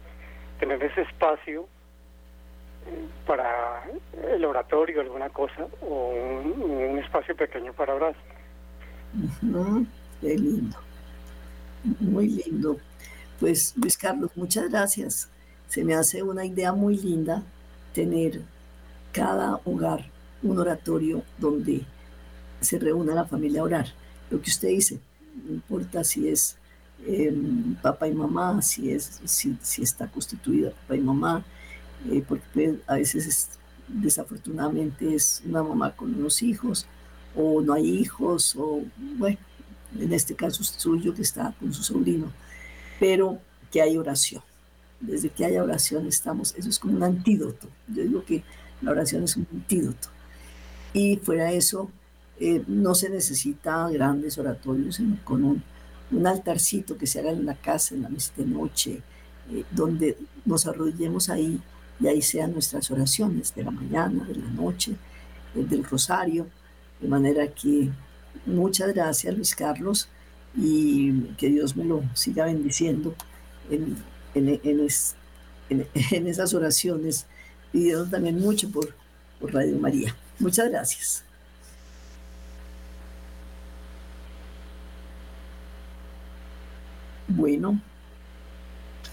[0.61, 1.74] tener ese espacio eh,
[3.27, 3.85] para
[4.33, 6.13] el oratorio, alguna cosa, o
[6.45, 8.15] un, espacio pequeño para orar.
[10.21, 10.77] Qué lindo,
[12.01, 12.79] muy lindo.
[13.41, 15.29] Pues Luis Carlos, muchas gracias.
[15.69, 17.43] Se me hace una idea muy linda
[17.93, 18.41] tener
[19.13, 20.05] cada hogar
[20.43, 21.83] un oratorio donde
[22.61, 23.87] se reúna la familia a orar.
[24.31, 24.99] Lo que usted dice,
[25.47, 26.57] no importa si es
[27.07, 31.45] Em, papá y mamá, si, es, si, si está constituida papá y mamá,
[32.11, 33.51] eh, porque a veces
[33.89, 36.87] desafortunadamente es una mamá con unos hijos,
[37.37, 38.83] o no hay hijos, o
[39.19, 39.39] bueno,
[39.99, 42.31] en este caso es suyo que está con su sobrino,
[43.01, 43.39] pero
[43.71, 44.43] que hay oración.
[45.01, 47.69] Desde que haya oración estamos, eso es como un antídoto.
[47.89, 48.43] Yo digo que
[48.81, 50.09] la oración es un antídoto.
[50.93, 51.91] Y fuera de eso,
[52.39, 55.63] eh, no se necesita grandes oratorios, sino con un
[56.11, 59.03] un altarcito que se haga en la casa, en la mesa de noche,
[59.51, 61.61] eh, donde nos arrodillemos ahí
[62.01, 64.93] y ahí sean nuestras oraciones de la mañana, de la noche,
[65.55, 66.47] eh, del rosario.
[67.01, 67.91] De manera que
[68.47, 70.09] muchas gracias Luis Carlos
[70.57, 73.15] y que Dios me lo siga bendiciendo
[73.71, 73.97] en,
[74.35, 74.81] en,
[76.27, 77.27] esas oraciones,
[77.73, 78.95] pidiendo también mucho por,
[79.41, 80.15] por Radio María.
[80.39, 81.25] Muchas gracias.
[87.29, 87.81] Bueno,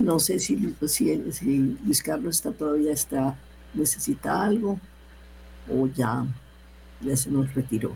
[0.02, 3.36] no sé si, si, Luis Carlos está, todavía está,
[3.74, 4.80] necesita algo
[5.70, 6.26] o ya,
[7.02, 7.96] ya se nos retiró.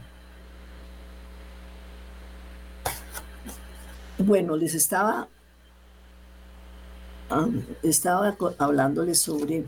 [4.18, 5.28] Bueno, les estaba,
[7.30, 7.48] ah,
[7.84, 9.66] estaba hablándoles sobre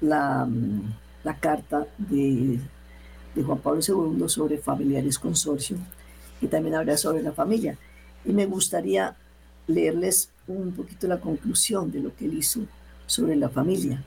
[0.00, 0.48] la,
[1.22, 2.58] la carta de,
[3.34, 5.76] de, Juan Pablo II sobre familiares consorcio
[6.40, 7.78] y también habla sobre la familia.
[8.24, 9.16] Y me gustaría
[9.68, 12.62] leerles un poquito la conclusión de lo que él hizo
[13.06, 14.02] sobre la familia.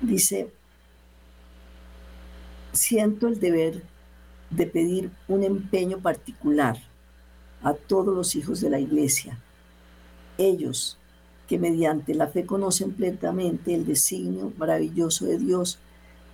[0.00, 0.50] Dice,
[2.72, 3.82] siento el deber
[4.48, 6.78] de pedir un empeño particular
[7.62, 9.38] a todos los hijos de la iglesia,
[10.38, 10.96] ellos
[11.46, 15.78] que mediante la fe conocen plenamente el designio maravilloso de Dios,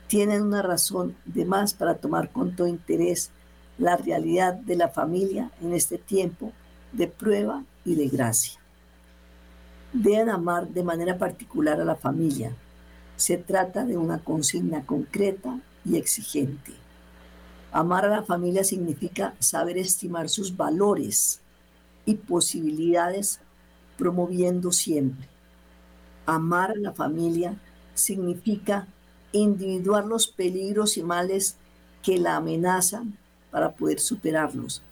[0.07, 3.31] tienen una razón de más para tomar con todo interés
[3.79, 6.53] la realidad de la familia en este tiempo
[6.97, 8.59] de prueba y de gracia.
[9.93, 12.55] Deben amar de manera particular a la familia.
[13.17, 16.73] Se trata de una consigna concreta y exigente.
[17.71, 21.41] Amar a la familia significa saber estimar sus valores
[22.07, 23.41] y posibilidades
[23.99, 25.29] promoviendo siempre.
[26.25, 27.57] Amar a la familia
[27.95, 28.87] significa
[29.33, 31.57] individuar los peligros y males
[32.03, 33.19] que la amenazan
[33.51, 34.83] para poder superarlos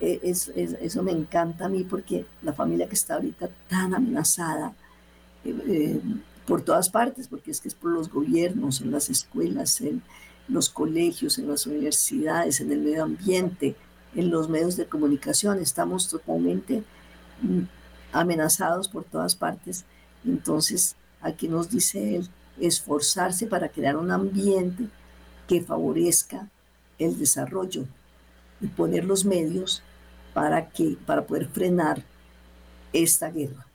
[0.00, 4.74] eh, eso me encanta a mí porque la familia que está ahorita tan amenazada
[5.44, 6.00] eh, eh,
[6.46, 10.02] por todas partes, porque es que es por los gobiernos, en las escuelas, en
[10.48, 13.74] los colegios, en las universidades, en el medio ambiente,
[14.14, 16.84] en los medios de comunicación, estamos totalmente
[17.42, 17.62] mm,
[18.12, 19.84] amenazados por todas partes.
[20.24, 22.28] Entonces, aquí nos dice él,
[22.60, 24.88] esforzarse para crear un ambiente
[25.48, 26.48] que favorezca
[26.98, 27.86] el desarrollo
[28.60, 29.82] y poner los medios
[30.34, 32.02] para, que, para poder frenar
[32.92, 33.66] esta guerra.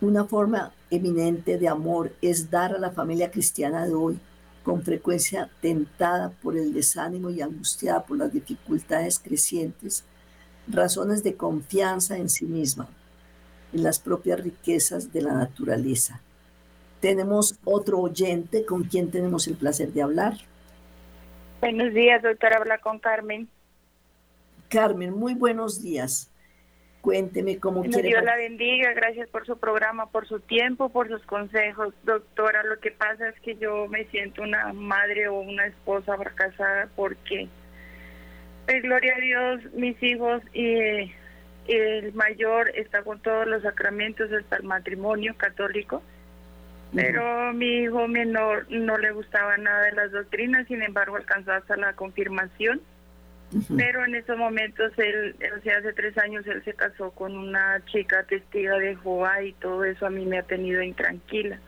[0.00, 4.18] Una forma eminente de amor es dar a la familia cristiana de hoy,
[4.64, 10.04] con frecuencia tentada por el desánimo y angustiada por las dificultades crecientes,
[10.68, 12.88] razones de confianza en sí misma,
[13.72, 16.20] en las propias riquezas de la naturaleza.
[17.00, 20.38] Tenemos otro oyente con quien tenemos el placer de hablar.
[21.60, 22.56] Buenos días, doctora.
[22.56, 23.48] Habla con Carmen.
[24.68, 26.32] Carmen, muy buenos días.
[27.00, 28.08] Cuénteme cómo quiere.
[28.08, 31.94] Dios la bendiga, gracias por su programa, por su tiempo, por sus consejos.
[32.04, 36.88] Doctora, lo que pasa es que yo me siento una madre o una esposa fracasada
[36.96, 37.48] porque,
[38.66, 41.10] pues, gloria a Dios, mis hijos y
[41.68, 46.02] el mayor está con todos los sacramentos hasta el matrimonio católico,
[46.94, 51.76] pero mi hijo menor no le gustaba nada de las doctrinas, sin embargo alcanzó hasta
[51.76, 52.80] la confirmación
[53.76, 57.82] pero en esos momentos, él, o sea, hace tres años él se casó con una
[57.86, 61.58] chica testiga de Jehová y todo eso a mí me ha tenido intranquila.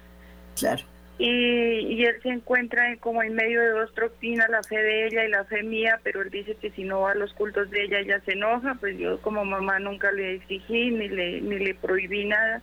[0.56, 0.82] Claro.
[1.18, 5.24] Y, y él se encuentra como en medio de dos doctrinas, la fe de ella
[5.24, 7.84] y la fe mía, pero él dice que si no va a los cultos de
[7.84, 11.74] ella, ella se enoja, pues yo como mamá nunca le exigí ni le, ni le
[11.74, 12.62] prohibí nada.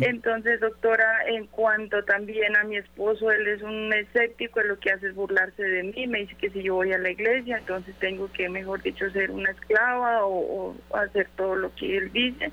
[0.00, 4.92] Entonces, doctora, en cuanto también a mi esposo, él es un escéptico, él lo que
[4.92, 7.94] hace es burlarse de mí, me dice que si yo voy a la iglesia, entonces
[7.98, 12.52] tengo que, mejor dicho, ser una esclava o, hacer todo lo que él dice.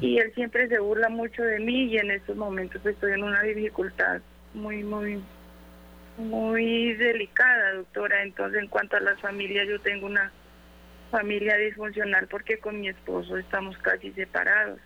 [0.00, 3.42] Y él siempre se burla mucho de mí y en estos momentos estoy en una
[3.42, 4.20] dificultad
[4.52, 5.22] muy, muy,
[6.18, 8.24] muy delicada, doctora.
[8.24, 10.32] Entonces, en cuanto a las familias, yo tengo una
[11.12, 14.80] familia disfuncional porque con mi esposo estamos casi separados.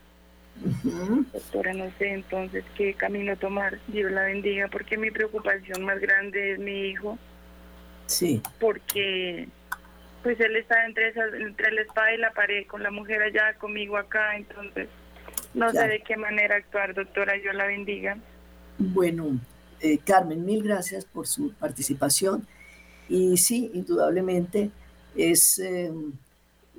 [1.33, 3.79] Doctora, no sé entonces qué camino tomar.
[3.89, 7.19] Dios la bendiga, porque mi preocupación más grande es mi hijo.
[8.07, 8.43] Sí.
[8.59, 9.49] Porque
[10.23, 13.55] pues él está entre, esa, entre la espada y la pared, con la mujer allá,
[13.59, 14.89] conmigo acá, entonces
[15.55, 18.19] no sé de qué manera actuar, doctora, Dios la bendiga.
[18.79, 19.39] Bueno,
[19.81, 22.47] eh, Carmen, mil gracias por su participación.
[23.09, 24.71] Y sí, indudablemente
[25.17, 25.91] es eh,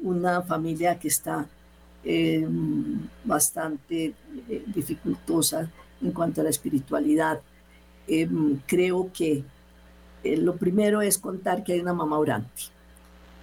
[0.02, 1.48] una familia que está
[2.04, 2.48] eh,
[3.26, 4.14] bastante
[4.48, 5.70] eh, dificultosa
[6.02, 7.42] en cuanto a la espiritualidad.
[8.08, 8.30] Eh,
[8.66, 9.44] creo que
[10.24, 12.64] lo primero es contar que hay una mamá orante.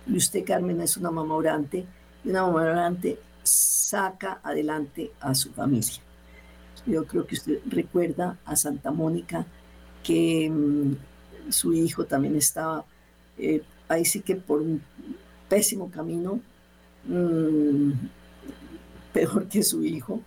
[0.06, 1.84] Y usted, Carmen, es una mamá orante.
[2.24, 6.00] Y una mamá orante saca adelante a su familia.
[6.86, 9.44] Yo creo que usted recuerda a Santa Mónica
[10.02, 12.84] que mm, su hijo también estaba
[13.88, 14.82] ahí sí que por un
[15.48, 16.40] pésimo camino.
[17.04, 17.92] Mm,
[19.16, 20.20] peor que su hijo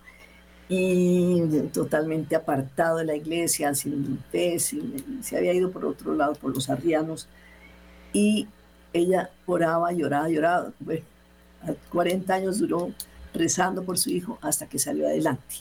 [0.68, 6.52] y totalmente apartado de la iglesia, sin fe, se había ido por otro lado, por
[6.54, 7.28] los arrianos,
[8.12, 8.48] y
[8.92, 10.72] ella oraba, lloraba, lloraba.
[10.80, 11.04] Bueno,
[11.62, 12.92] a 40 años duró
[13.32, 15.56] rezando por su hijo hasta que salió adelante.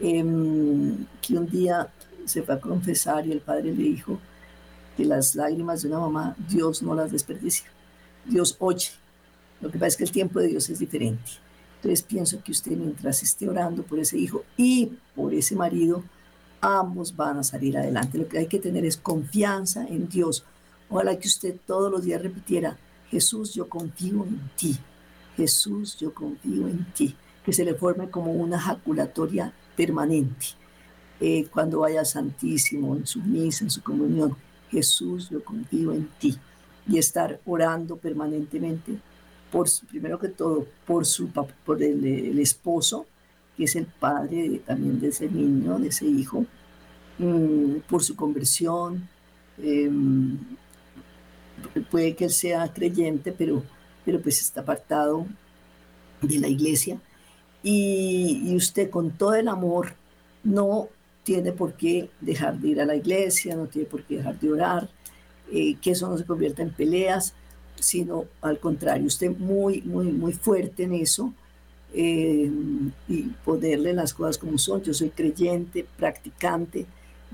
[0.00, 1.88] Em, que un día
[2.24, 4.18] se fue a confesar y el padre le dijo
[4.96, 7.66] que las lágrimas de una mamá Dios no las desperdicia,
[8.24, 8.90] Dios oye.
[9.60, 11.41] Lo que pasa es que el tiempo de Dios es diferente.
[11.82, 16.04] Entonces pienso que usted mientras esté orando por ese hijo y por ese marido,
[16.60, 18.18] ambos van a salir adelante.
[18.18, 20.44] Lo que hay que tener es confianza en Dios.
[20.88, 22.78] Ojalá que usted todos los días repitiera,
[23.10, 24.78] Jesús, yo confío en ti.
[25.36, 27.16] Jesús, yo confío en ti.
[27.44, 30.46] Que se le forme como una jaculatoria permanente.
[31.18, 34.36] Eh, cuando vaya Santísimo, en su misa, en su comunión,
[34.70, 36.38] Jesús, yo confío en ti.
[36.86, 39.00] Y estar orando permanentemente
[39.52, 43.06] por, primero que todo, por, su, por el, esposo,
[43.56, 46.46] que es el padre también de ese niño, de ese hijo,
[47.18, 49.08] mm, por su conversión.
[49.58, 50.38] Em,
[51.90, 53.62] puede que él sea creyente, pero,
[54.04, 55.26] pero pues está apartado
[56.22, 56.98] de la iglesia.
[57.62, 59.94] Y, usted con todo el amor
[60.42, 60.88] no
[61.22, 64.50] tiene por qué dejar de ir a la iglesia, no tiene por qué dejar de
[64.50, 64.90] orar,
[65.52, 67.34] eh, que eso no se convierta en peleas,
[67.82, 71.34] sino al contrario, usted muy, muy, muy fuerte en eso
[71.92, 72.50] eh,
[73.08, 74.82] y ponerle las cosas como son.
[74.82, 76.86] Yo soy creyente, practicante,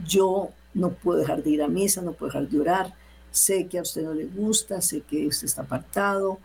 [0.05, 2.95] yo no puedo dejar de ir a misa, no puedo dejar de orar,
[3.31, 6.39] sé que a usted no le gusta, sé que usted está apartado,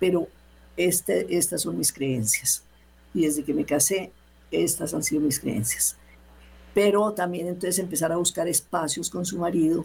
[0.00, 0.28] pero
[0.76, 2.64] este, estas son mis creencias.
[3.12, 4.12] Y desde que me casé,
[4.50, 5.96] estas han sido mis creencias.
[6.72, 9.84] Pero también entonces empezar a buscar espacios con su marido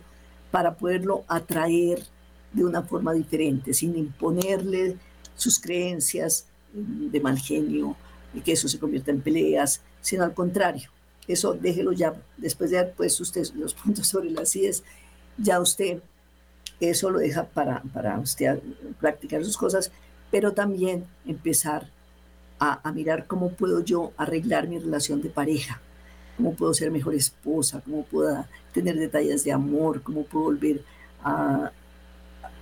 [0.51, 2.03] para poderlo atraer
[2.53, 4.97] de una forma diferente, sin imponerle
[5.35, 7.95] sus creencias de mal genio
[8.33, 10.89] y que eso se convierta en peleas, sino al contrario,
[11.27, 14.83] eso déjelo ya, después de haber puesto usted los puntos sobre las ideas,
[15.37, 16.01] ya usted
[16.79, 18.59] eso lo deja para, para usted
[18.99, 19.91] practicar sus cosas,
[20.31, 21.89] pero también empezar
[22.59, 25.79] a, mirar cómo puedo yo arreglar mi relación de pareja,
[26.37, 30.83] cómo puedo ser mejor esposa, cómo puedo tener detalles de amor, cómo puedo volver
[31.23, 31.71] a,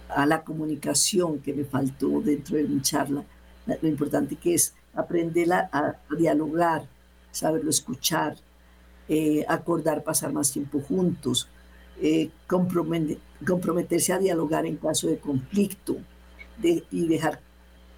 [0.10, 3.24] a la comunicación que me faltó dentro de mi charla,
[3.82, 6.88] lo importante que es aprender a, dialogar,
[7.32, 8.36] saberlo escuchar,
[9.08, 11.48] eh, acordar pasar más tiempo juntos,
[12.02, 15.98] eh, comprometerse a dialogar en caso de conflicto
[16.62, 17.40] y dejar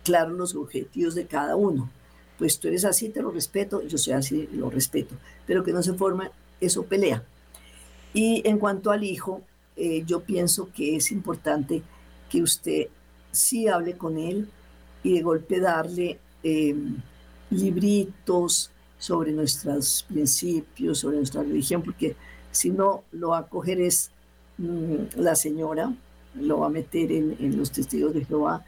[0.03, 1.89] claros los objetivos de cada uno.
[2.37, 5.81] Pues tú eres así, te lo respeto, yo soy así, lo respeto, pero que no
[5.81, 6.31] se forma
[6.61, 7.23] eso pelea.
[8.13, 9.41] Y en cuanto al hijo,
[9.75, 11.83] eh, yo pienso que es importante
[12.29, 12.87] que usted
[13.31, 14.49] sí hable con él
[15.03, 16.97] y de golpe darle em,
[17.49, 22.15] libritos sobre nuestros principios, sobre nuestra religión, porque
[22.51, 24.09] si no lo va a coger es
[24.57, 25.93] mm, la señora,
[26.35, 28.65] lo va a meter en, los testigos de Jehová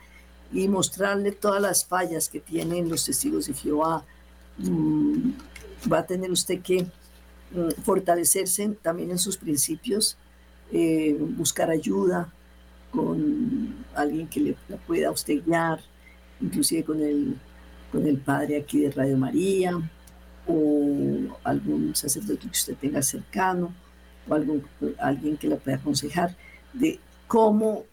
[0.51, 4.03] y mostrarle todas las fallas que tienen los testigos de Jehová.
[4.57, 5.31] Mm,
[5.91, 10.17] va a tener usted que mm, fortalecerse también en sus principios,
[10.71, 12.31] eh, buscar ayuda
[12.91, 14.55] con alguien que le
[14.87, 15.79] pueda a usted guiar,
[16.41, 17.35] inclusive con el,
[17.91, 19.79] con el padre aquí de Radio María
[20.47, 23.73] o algún sacerdote que usted tenga cercano
[24.27, 24.63] o algún,
[24.97, 26.35] alguien que le pueda aconsejar
[26.73, 27.85] de cómo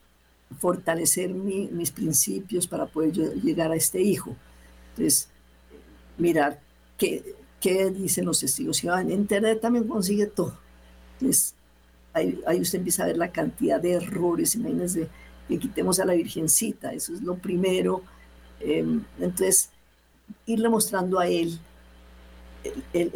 [0.58, 4.36] fortalecer mis principios para poder llegar a este hijo.
[4.90, 5.28] Entonces,
[6.16, 6.60] mirar
[6.96, 8.82] qué, qué dicen los testigos.
[8.82, 10.56] Y en Internet también consigue todo.
[11.14, 11.55] Entonces,
[12.16, 14.54] ahí, ahí, usted empieza a ver la cantidad de errores.
[14.54, 15.08] Imagínense
[15.48, 18.02] que quitemos a la Virgencita, eso es lo primero
[18.60, 19.70] Em, entonces,
[20.46, 21.58] irle mostrando a él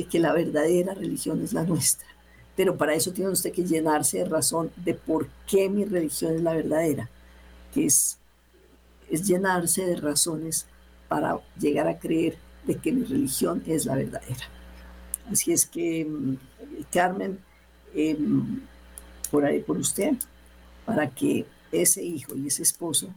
[0.09, 2.07] que la verdadera religión es la nuestra.
[2.57, 6.43] Pero para eso tiene usted que llenarse de razón de por qué mi religión es
[6.43, 7.09] la verdadera,
[7.73, 8.19] que es,
[9.09, 10.67] es llenarse de razones
[11.09, 12.37] para llegar a creer
[12.67, 14.45] de que mi religión es la verdadera.
[15.31, 16.37] Así es que, em,
[16.93, 17.39] Carmen,
[17.95, 18.61] em,
[19.31, 20.15] por ahí por usted,
[20.85, 23.09] para que ese hijo y ese esposo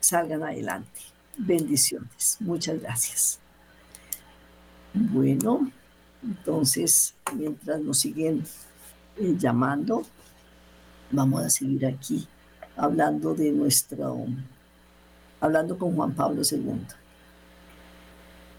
[0.00, 1.00] salgan adelante.
[1.36, 2.36] Bendiciones.
[2.40, 3.38] Muchas gracias.
[4.92, 5.70] Bueno,
[6.22, 8.44] entonces, mientras nos siguen
[9.16, 10.02] eh, llamando,
[11.10, 12.28] vamos a seguir aquí
[12.76, 14.26] hablando de nuestro,
[15.40, 16.86] hablando con Juan Pablo II.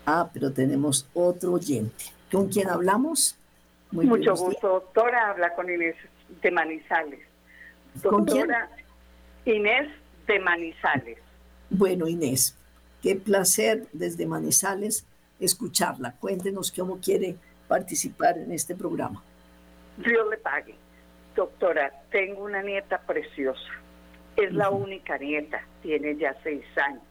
[0.05, 2.05] Ah, pero tenemos otro oyente.
[2.31, 3.35] ¿Con quién hablamos?
[3.91, 5.29] Mucho gusto, doctora.
[5.29, 5.95] Habla con Inés
[6.41, 7.19] de Manizales.
[7.95, 8.69] Doctora
[9.45, 9.89] Inés
[10.27, 11.17] de Manizales.
[11.69, 12.57] Bueno, Inés,
[13.03, 15.05] Qué placer desde Manizales
[15.37, 16.13] escucharla.
[16.21, 17.35] Cuéntenos cómo quiere
[17.67, 19.21] participar en este programa.
[19.97, 20.73] Dios le pague.
[21.35, 23.73] Doctora, tengo una nieta preciosa.
[24.37, 27.03] Es la única nieta, tiene ya seis años.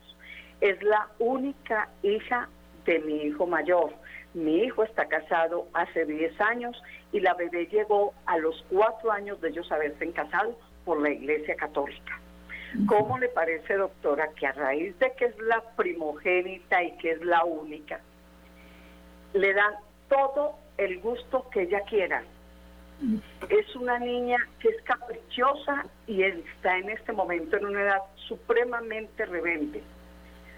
[0.63, 2.49] Es la única hija
[2.87, 3.93] de mi hijo mayor.
[4.35, 6.81] Mi hijo está casado hace diez años
[7.13, 11.55] y la bebé llegó a los cuatro años de ellos haberse casado por la Iglesia
[11.57, 12.19] Católica.
[12.87, 17.23] ¿Cómo le parece, doctora, que a raíz de que es la primogénita y que es
[17.23, 18.01] la única,
[19.35, 19.75] le dan
[20.09, 22.23] todo el gusto que ella quiera?
[23.51, 29.27] Es una niña que es caprichosa y está en este momento en una edad supremamente
[29.27, 29.83] rebelde.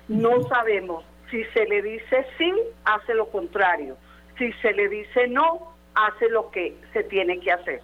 [0.06, 2.52] No sabemos si se le dice sí,
[2.84, 3.96] hace lo contrario.
[4.38, 7.80] Si se le dice no, hace lo que se tiene que hacer.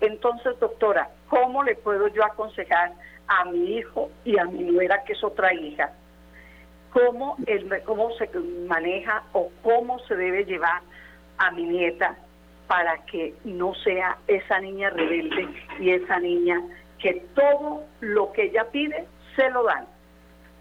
[0.00, 2.92] Entonces, doctora, ¿cómo le puedo yo aconsejar
[3.28, 5.92] a mi hijo y a mi nuera, que es otra hija,
[6.92, 8.28] cómo, el, cómo se
[8.68, 10.82] maneja o cómo se debe llevar
[11.38, 12.16] a mi nieta
[12.66, 15.48] para que no sea esa niña rebelde
[15.80, 16.60] y esa niña
[16.98, 19.86] que todo lo que ella pide se lo dan.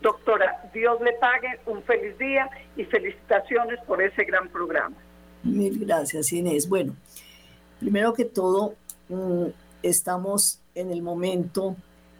[0.01, 4.95] Doctora, Dios le pague un feliz día y felicitaciones por ese gran programa.
[5.43, 6.67] Mil gracias, Inés.
[6.67, 6.95] Bueno,
[7.79, 8.75] primero que todo,
[9.09, 9.45] mm,
[9.83, 11.75] estamos en el momento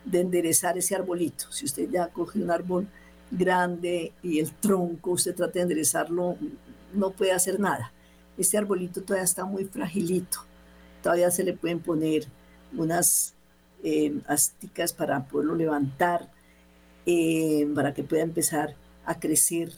[0.05, 1.51] de enderezar ese arbolito.
[1.51, 2.87] Si usted ya coge un árbol
[3.31, 6.37] grande y el tronco, usted trata de enderezarlo,
[6.93, 7.91] no puede hacer nada.
[8.37, 10.39] Este arbolito todavía está muy fragilito.
[11.01, 12.25] Todavía se le pueden poner
[12.77, 13.33] unas
[13.83, 16.29] eh, asticas para poderlo levantar,
[17.05, 18.75] eh, para que pueda empezar
[19.05, 19.71] a crecer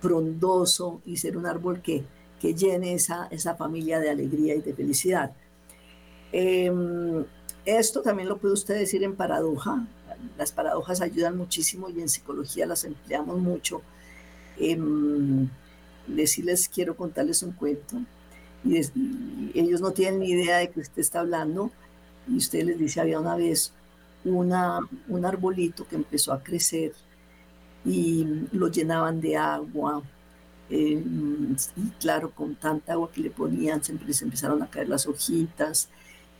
[0.00, 2.04] frondoso y ser un árbol que,
[2.40, 5.32] que llene esa, esa familia de alegría y de felicidad.
[6.32, 7.24] Em,
[7.64, 9.86] esto también lo puede usted decir en paradoja.
[10.38, 13.82] Las paradojas ayudan muchísimo y en psicología las empleamos mucho.
[14.58, 15.48] Em,
[16.06, 17.96] decirles, quiero contarles un cuento.
[18.64, 18.76] Y,
[19.58, 21.70] ellos no tienen ni idea de que usted está hablando.
[22.28, 23.72] Y usted les dice, había una vez
[24.30, 26.92] una, un arbolito que empezó a crecer
[27.84, 30.02] y lo llenaban de agua.
[30.68, 31.02] Eh,
[31.76, 35.88] y claro, con tanta agua que le ponían, siempre les empezaron a caer las hojitas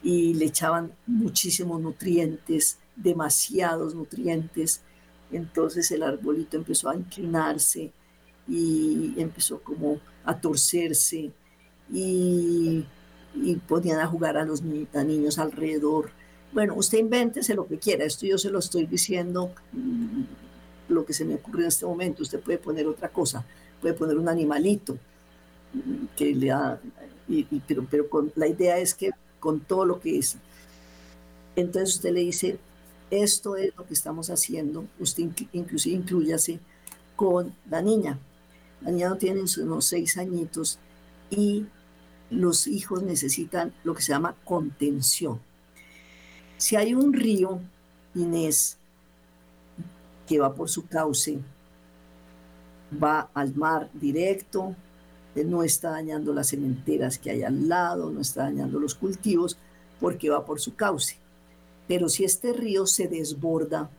[0.02, 4.82] y le echaban muchísimos nutrientes, demasiados nutrientes.
[5.30, 7.92] Entonces el arbolito empezó a inclinarse
[8.48, 11.32] y empezó como a torcerse
[11.92, 12.84] y,
[13.34, 16.10] y ponían a jugar a los niños alrededor.
[16.56, 20.22] Bueno, usted invéntese lo que quiera, esto yo se lo estoy diciendo mm,
[20.88, 23.44] lo que se me ocurre en este momento, usted puede poner otra cosa,
[23.78, 24.96] puede poner un animalito
[25.74, 26.80] mm, que le da,
[27.68, 30.38] pero, pero con, la idea es que con todo lo que es.
[31.56, 32.58] Entonces usted le dice,
[33.10, 36.58] esto es lo que estamos haciendo, usted inclusive incluyase
[37.16, 38.18] con la niña.
[38.80, 40.78] La niña no tiene unos seis añitos
[41.28, 41.66] y
[42.30, 45.38] los hijos necesitan lo que se llama contención.
[46.58, 47.60] Si hay un río,
[48.14, 48.78] Inés,
[50.26, 51.38] que va por su cauce,
[53.02, 54.74] va al mar directo,
[55.44, 59.58] no está dañando las cementeras que hay al lado, no está dañando los cultivos,
[60.00, 61.18] porque va por su cauce.
[61.86, 63.90] Pero si este río se desborda,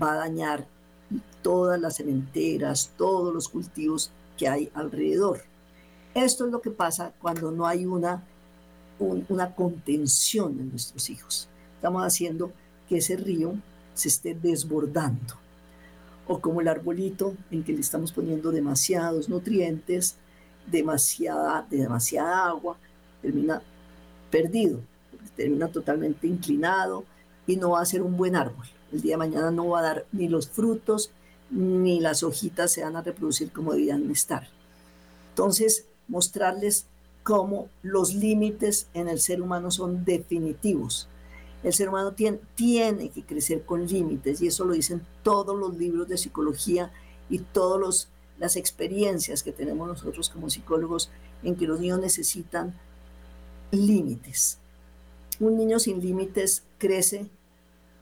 [0.00, 0.66] va a dañar
[1.42, 5.42] todas las cementeras, todos los cultivos que hay alrededor.
[6.14, 8.22] Esto es lo que pasa cuando no hay una,
[9.28, 11.48] una contención en nuestros hijos.
[11.84, 12.50] Estamos haciendo
[12.88, 13.56] que ese río
[13.92, 15.34] se esté desbordando.
[16.26, 20.16] O como el arbolito en que le estamos poniendo demasiados nutrientes,
[20.66, 22.78] demasiada, demasiada agua,
[23.20, 23.60] termina
[24.30, 24.80] perdido,
[25.36, 27.04] termina totalmente inclinado
[27.46, 28.64] y no va a ser un buen árbol
[28.94, 31.10] el día de mañana no va a dar ni los frutos
[31.50, 34.48] ni las hojitas se van a reproducir como debían estar.
[35.30, 36.86] Entonces, mostrarles
[37.22, 41.08] cómo los límites en el ser humano son definitivos.
[41.64, 45.76] El ser humano tiene, tiene que crecer con límites y eso lo dicen todos los
[45.76, 46.92] libros de psicología
[47.28, 48.08] y todas
[48.38, 51.10] las experiencias que tenemos nosotros como psicólogos
[51.42, 52.78] en que los niños necesitan
[53.72, 54.58] límites.
[55.40, 57.28] Un niño sin límites crece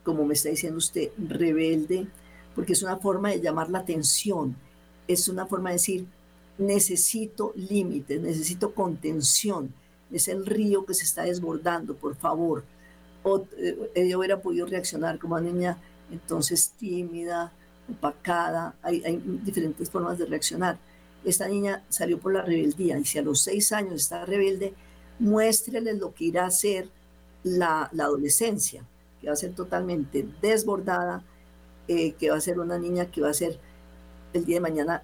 [0.03, 2.07] como me está diciendo usted, rebelde,
[2.55, 4.55] porque es una forma de llamar la atención,
[5.07, 6.05] es una forma de decir,
[6.57, 9.73] necesito límites, necesito contención,
[10.11, 12.63] es el río que se está desbordando, por favor.
[13.23, 15.77] O, eh, ella hubiera podido reaccionar como una niña
[16.11, 17.51] entonces tímida,
[17.89, 20.77] opacada, hay, diferentes formas de reaccionar.
[21.23, 24.73] Esta niña salió por la rebeldía y si a los seis años está rebelde,
[25.19, 26.89] muéstrele lo que irá a ser
[27.43, 28.83] la, la adolescencia
[29.23, 31.23] que va a ser totalmente desbordada,
[31.87, 33.57] eh, que va a ser una niña que va a ser
[34.33, 35.01] el día de mañana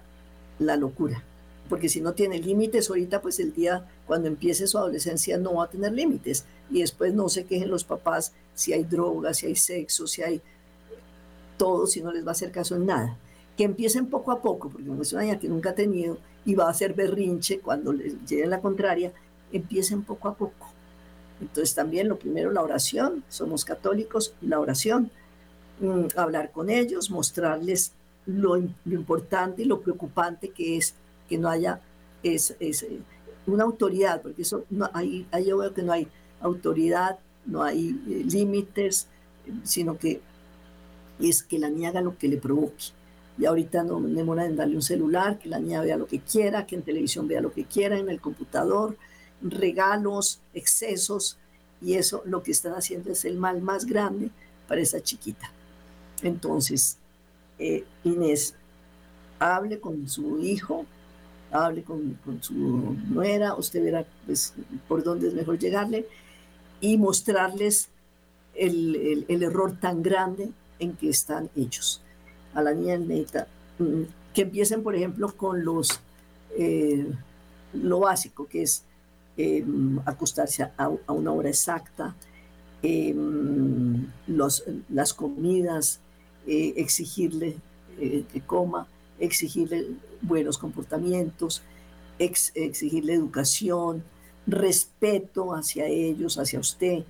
[0.58, 1.24] la locura.
[1.70, 5.64] Porque si no tiene límites ahorita, pues el día cuando empiece su adolescencia no va
[5.64, 6.44] a tener límites.
[6.70, 10.42] Y después no se quejen los papás si hay drogas, si hay sexo, si hay
[11.56, 13.16] todo, si no les va a hacer caso en nada.
[13.56, 16.66] Que empiecen poco a poco, porque es una niña que nunca ha tenido y va
[16.66, 19.12] a hacer berrinche cuando les llegue la contraria,
[19.50, 20.70] empiecen poco a poco
[21.40, 25.10] entonces también lo primero, la oración, somos católicos, la oración,
[25.80, 27.92] mm, hablar con ellos, mostrarles
[28.26, 30.94] lo, importante y lo preocupante que es
[31.30, 31.80] que no haya
[32.22, 33.00] es, eh,
[33.46, 36.08] una autoridad, porque eso no, ahí, ahí yo veo que no hay
[36.40, 39.06] autoridad, no hay eh, límites,
[39.62, 40.20] sino que
[41.20, 42.84] es que la niña haga lo que le provoque.
[43.38, 46.66] Y ahorita no demora en darle un celular, que la niña vea lo que quiera,
[46.66, 48.96] que en televisión vea lo que quiera, en el computador,
[49.40, 51.38] regalos, excesos,
[51.80, 54.30] y eso lo que están haciendo es el mal más grande
[54.68, 55.50] para esa chiquita.
[56.22, 56.98] Entonces,
[57.58, 58.54] eh, Inés,
[59.38, 60.84] hable con su hijo,
[61.50, 64.54] hable con, su nuera, usted verá pues,
[64.88, 66.06] por dónde es mejor llegarle
[66.80, 67.88] y mostrarles
[68.54, 72.02] el, error tan grande en que están ellos.
[72.54, 73.46] A la niña neta,
[73.78, 74.02] mm,
[74.34, 76.00] que empiecen, por ejemplo, con los,
[76.56, 77.06] eh,
[77.74, 78.84] lo básico, que es
[79.42, 82.14] Em, acostarse a, una hora exacta,
[84.26, 86.00] los, las comidas,
[86.46, 87.56] eh, exigirle
[87.98, 88.86] eh, que coma,
[89.20, 89.86] exigirle
[90.22, 91.62] buenos comportamientos,
[92.18, 94.02] exigirle educación,
[94.46, 97.04] respeto hacia ellos, hacia usted,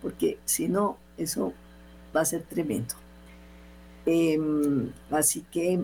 [0.00, 1.52] porque si no, eso
[2.14, 2.94] va a ser tremendo.
[4.06, 5.80] Em, así que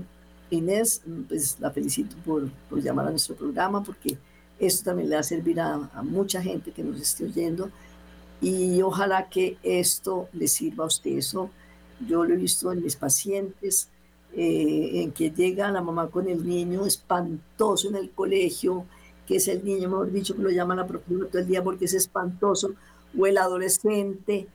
[0.50, 4.16] Inés, pues la felicito por, por llamar a nuestro programa, porque
[4.58, 7.70] esto también le va a servir a, mucha gente que nos esté oyendo
[8.40, 11.18] y ojalá que esto le sirva a usted.
[11.18, 11.50] Eso
[12.06, 13.88] yo lo he visto en mis pacientes,
[14.34, 18.84] eh, en que llega la mamá con el niño espantoso en el colegio,
[19.26, 21.84] que es el niño, mejor dicho, que lo llama la profesora todo el día porque
[21.84, 22.74] es espantoso,
[23.18, 24.46] o el adolescente.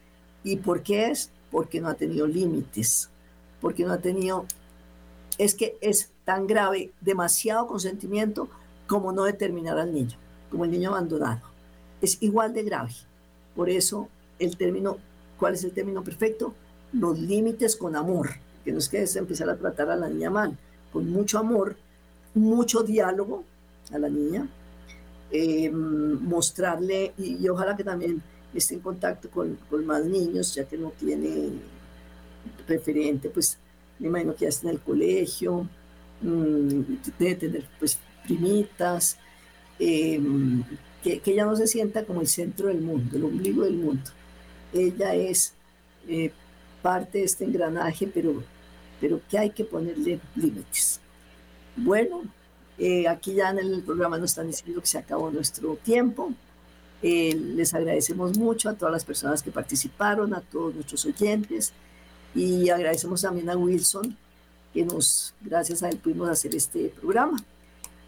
[0.44, 1.32] ¿Y por qué es?
[1.52, 3.10] Porque no ha tenido límites,
[3.62, 4.46] porque no ha tenido
[5.38, 8.50] es que es tan grave, demasiado consentimiento,
[8.88, 10.18] como no determinar al niño,
[10.50, 11.42] como el niño abandonado.
[12.02, 12.94] Es igual de grave.
[13.56, 14.08] Por eso
[14.40, 14.98] el término,
[15.38, 16.54] ¿cuál es el término perfecto?
[16.94, 18.30] Los límites con amor,
[18.68, 20.58] que no es que es empezar a tratar a la niña mal,
[20.92, 21.78] con mucho amor,
[22.34, 23.46] mucho diálogo
[23.94, 24.46] a la niña,
[25.32, 28.22] eh, mostrarle, y, ojalá que también
[28.54, 31.48] esté en contacto con, con, más niños, ya que no tiene
[32.68, 33.58] referente, pues
[34.00, 35.70] me imagino que ya está en el colegio,
[36.22, 36.82] mm,
[37.18, 39.16] debe tener pues primitas,
[39.80, 40.22] eh,
[41.02, 44.12] que, ella no se sienta como el centro del mundo, el ombligo del mundo.
[44.74, 45.54] Ella es
[46.10, 46.34] eh,
[46.82, 48.44] parte de este engranaje, pero,
[49.00, 51.00] pero que hay que ponerle límites.
[51.76, 52.24] Bueno,
[52.78, 56.32] eh, aquí ya en el programa nos están diciendo que se acabó nuestro tiempo.
[57.02, 61.74] les agradecemos mucho a todas las personas que participaron, a todos nuestros oyentes
[62.34, 64.18] y agradecemos también a Wilson
[64.74, 67.38] que nos, gracias a él pudimos hacer este programa.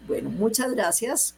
[0.06, 1.34] Bueno, muchas gracias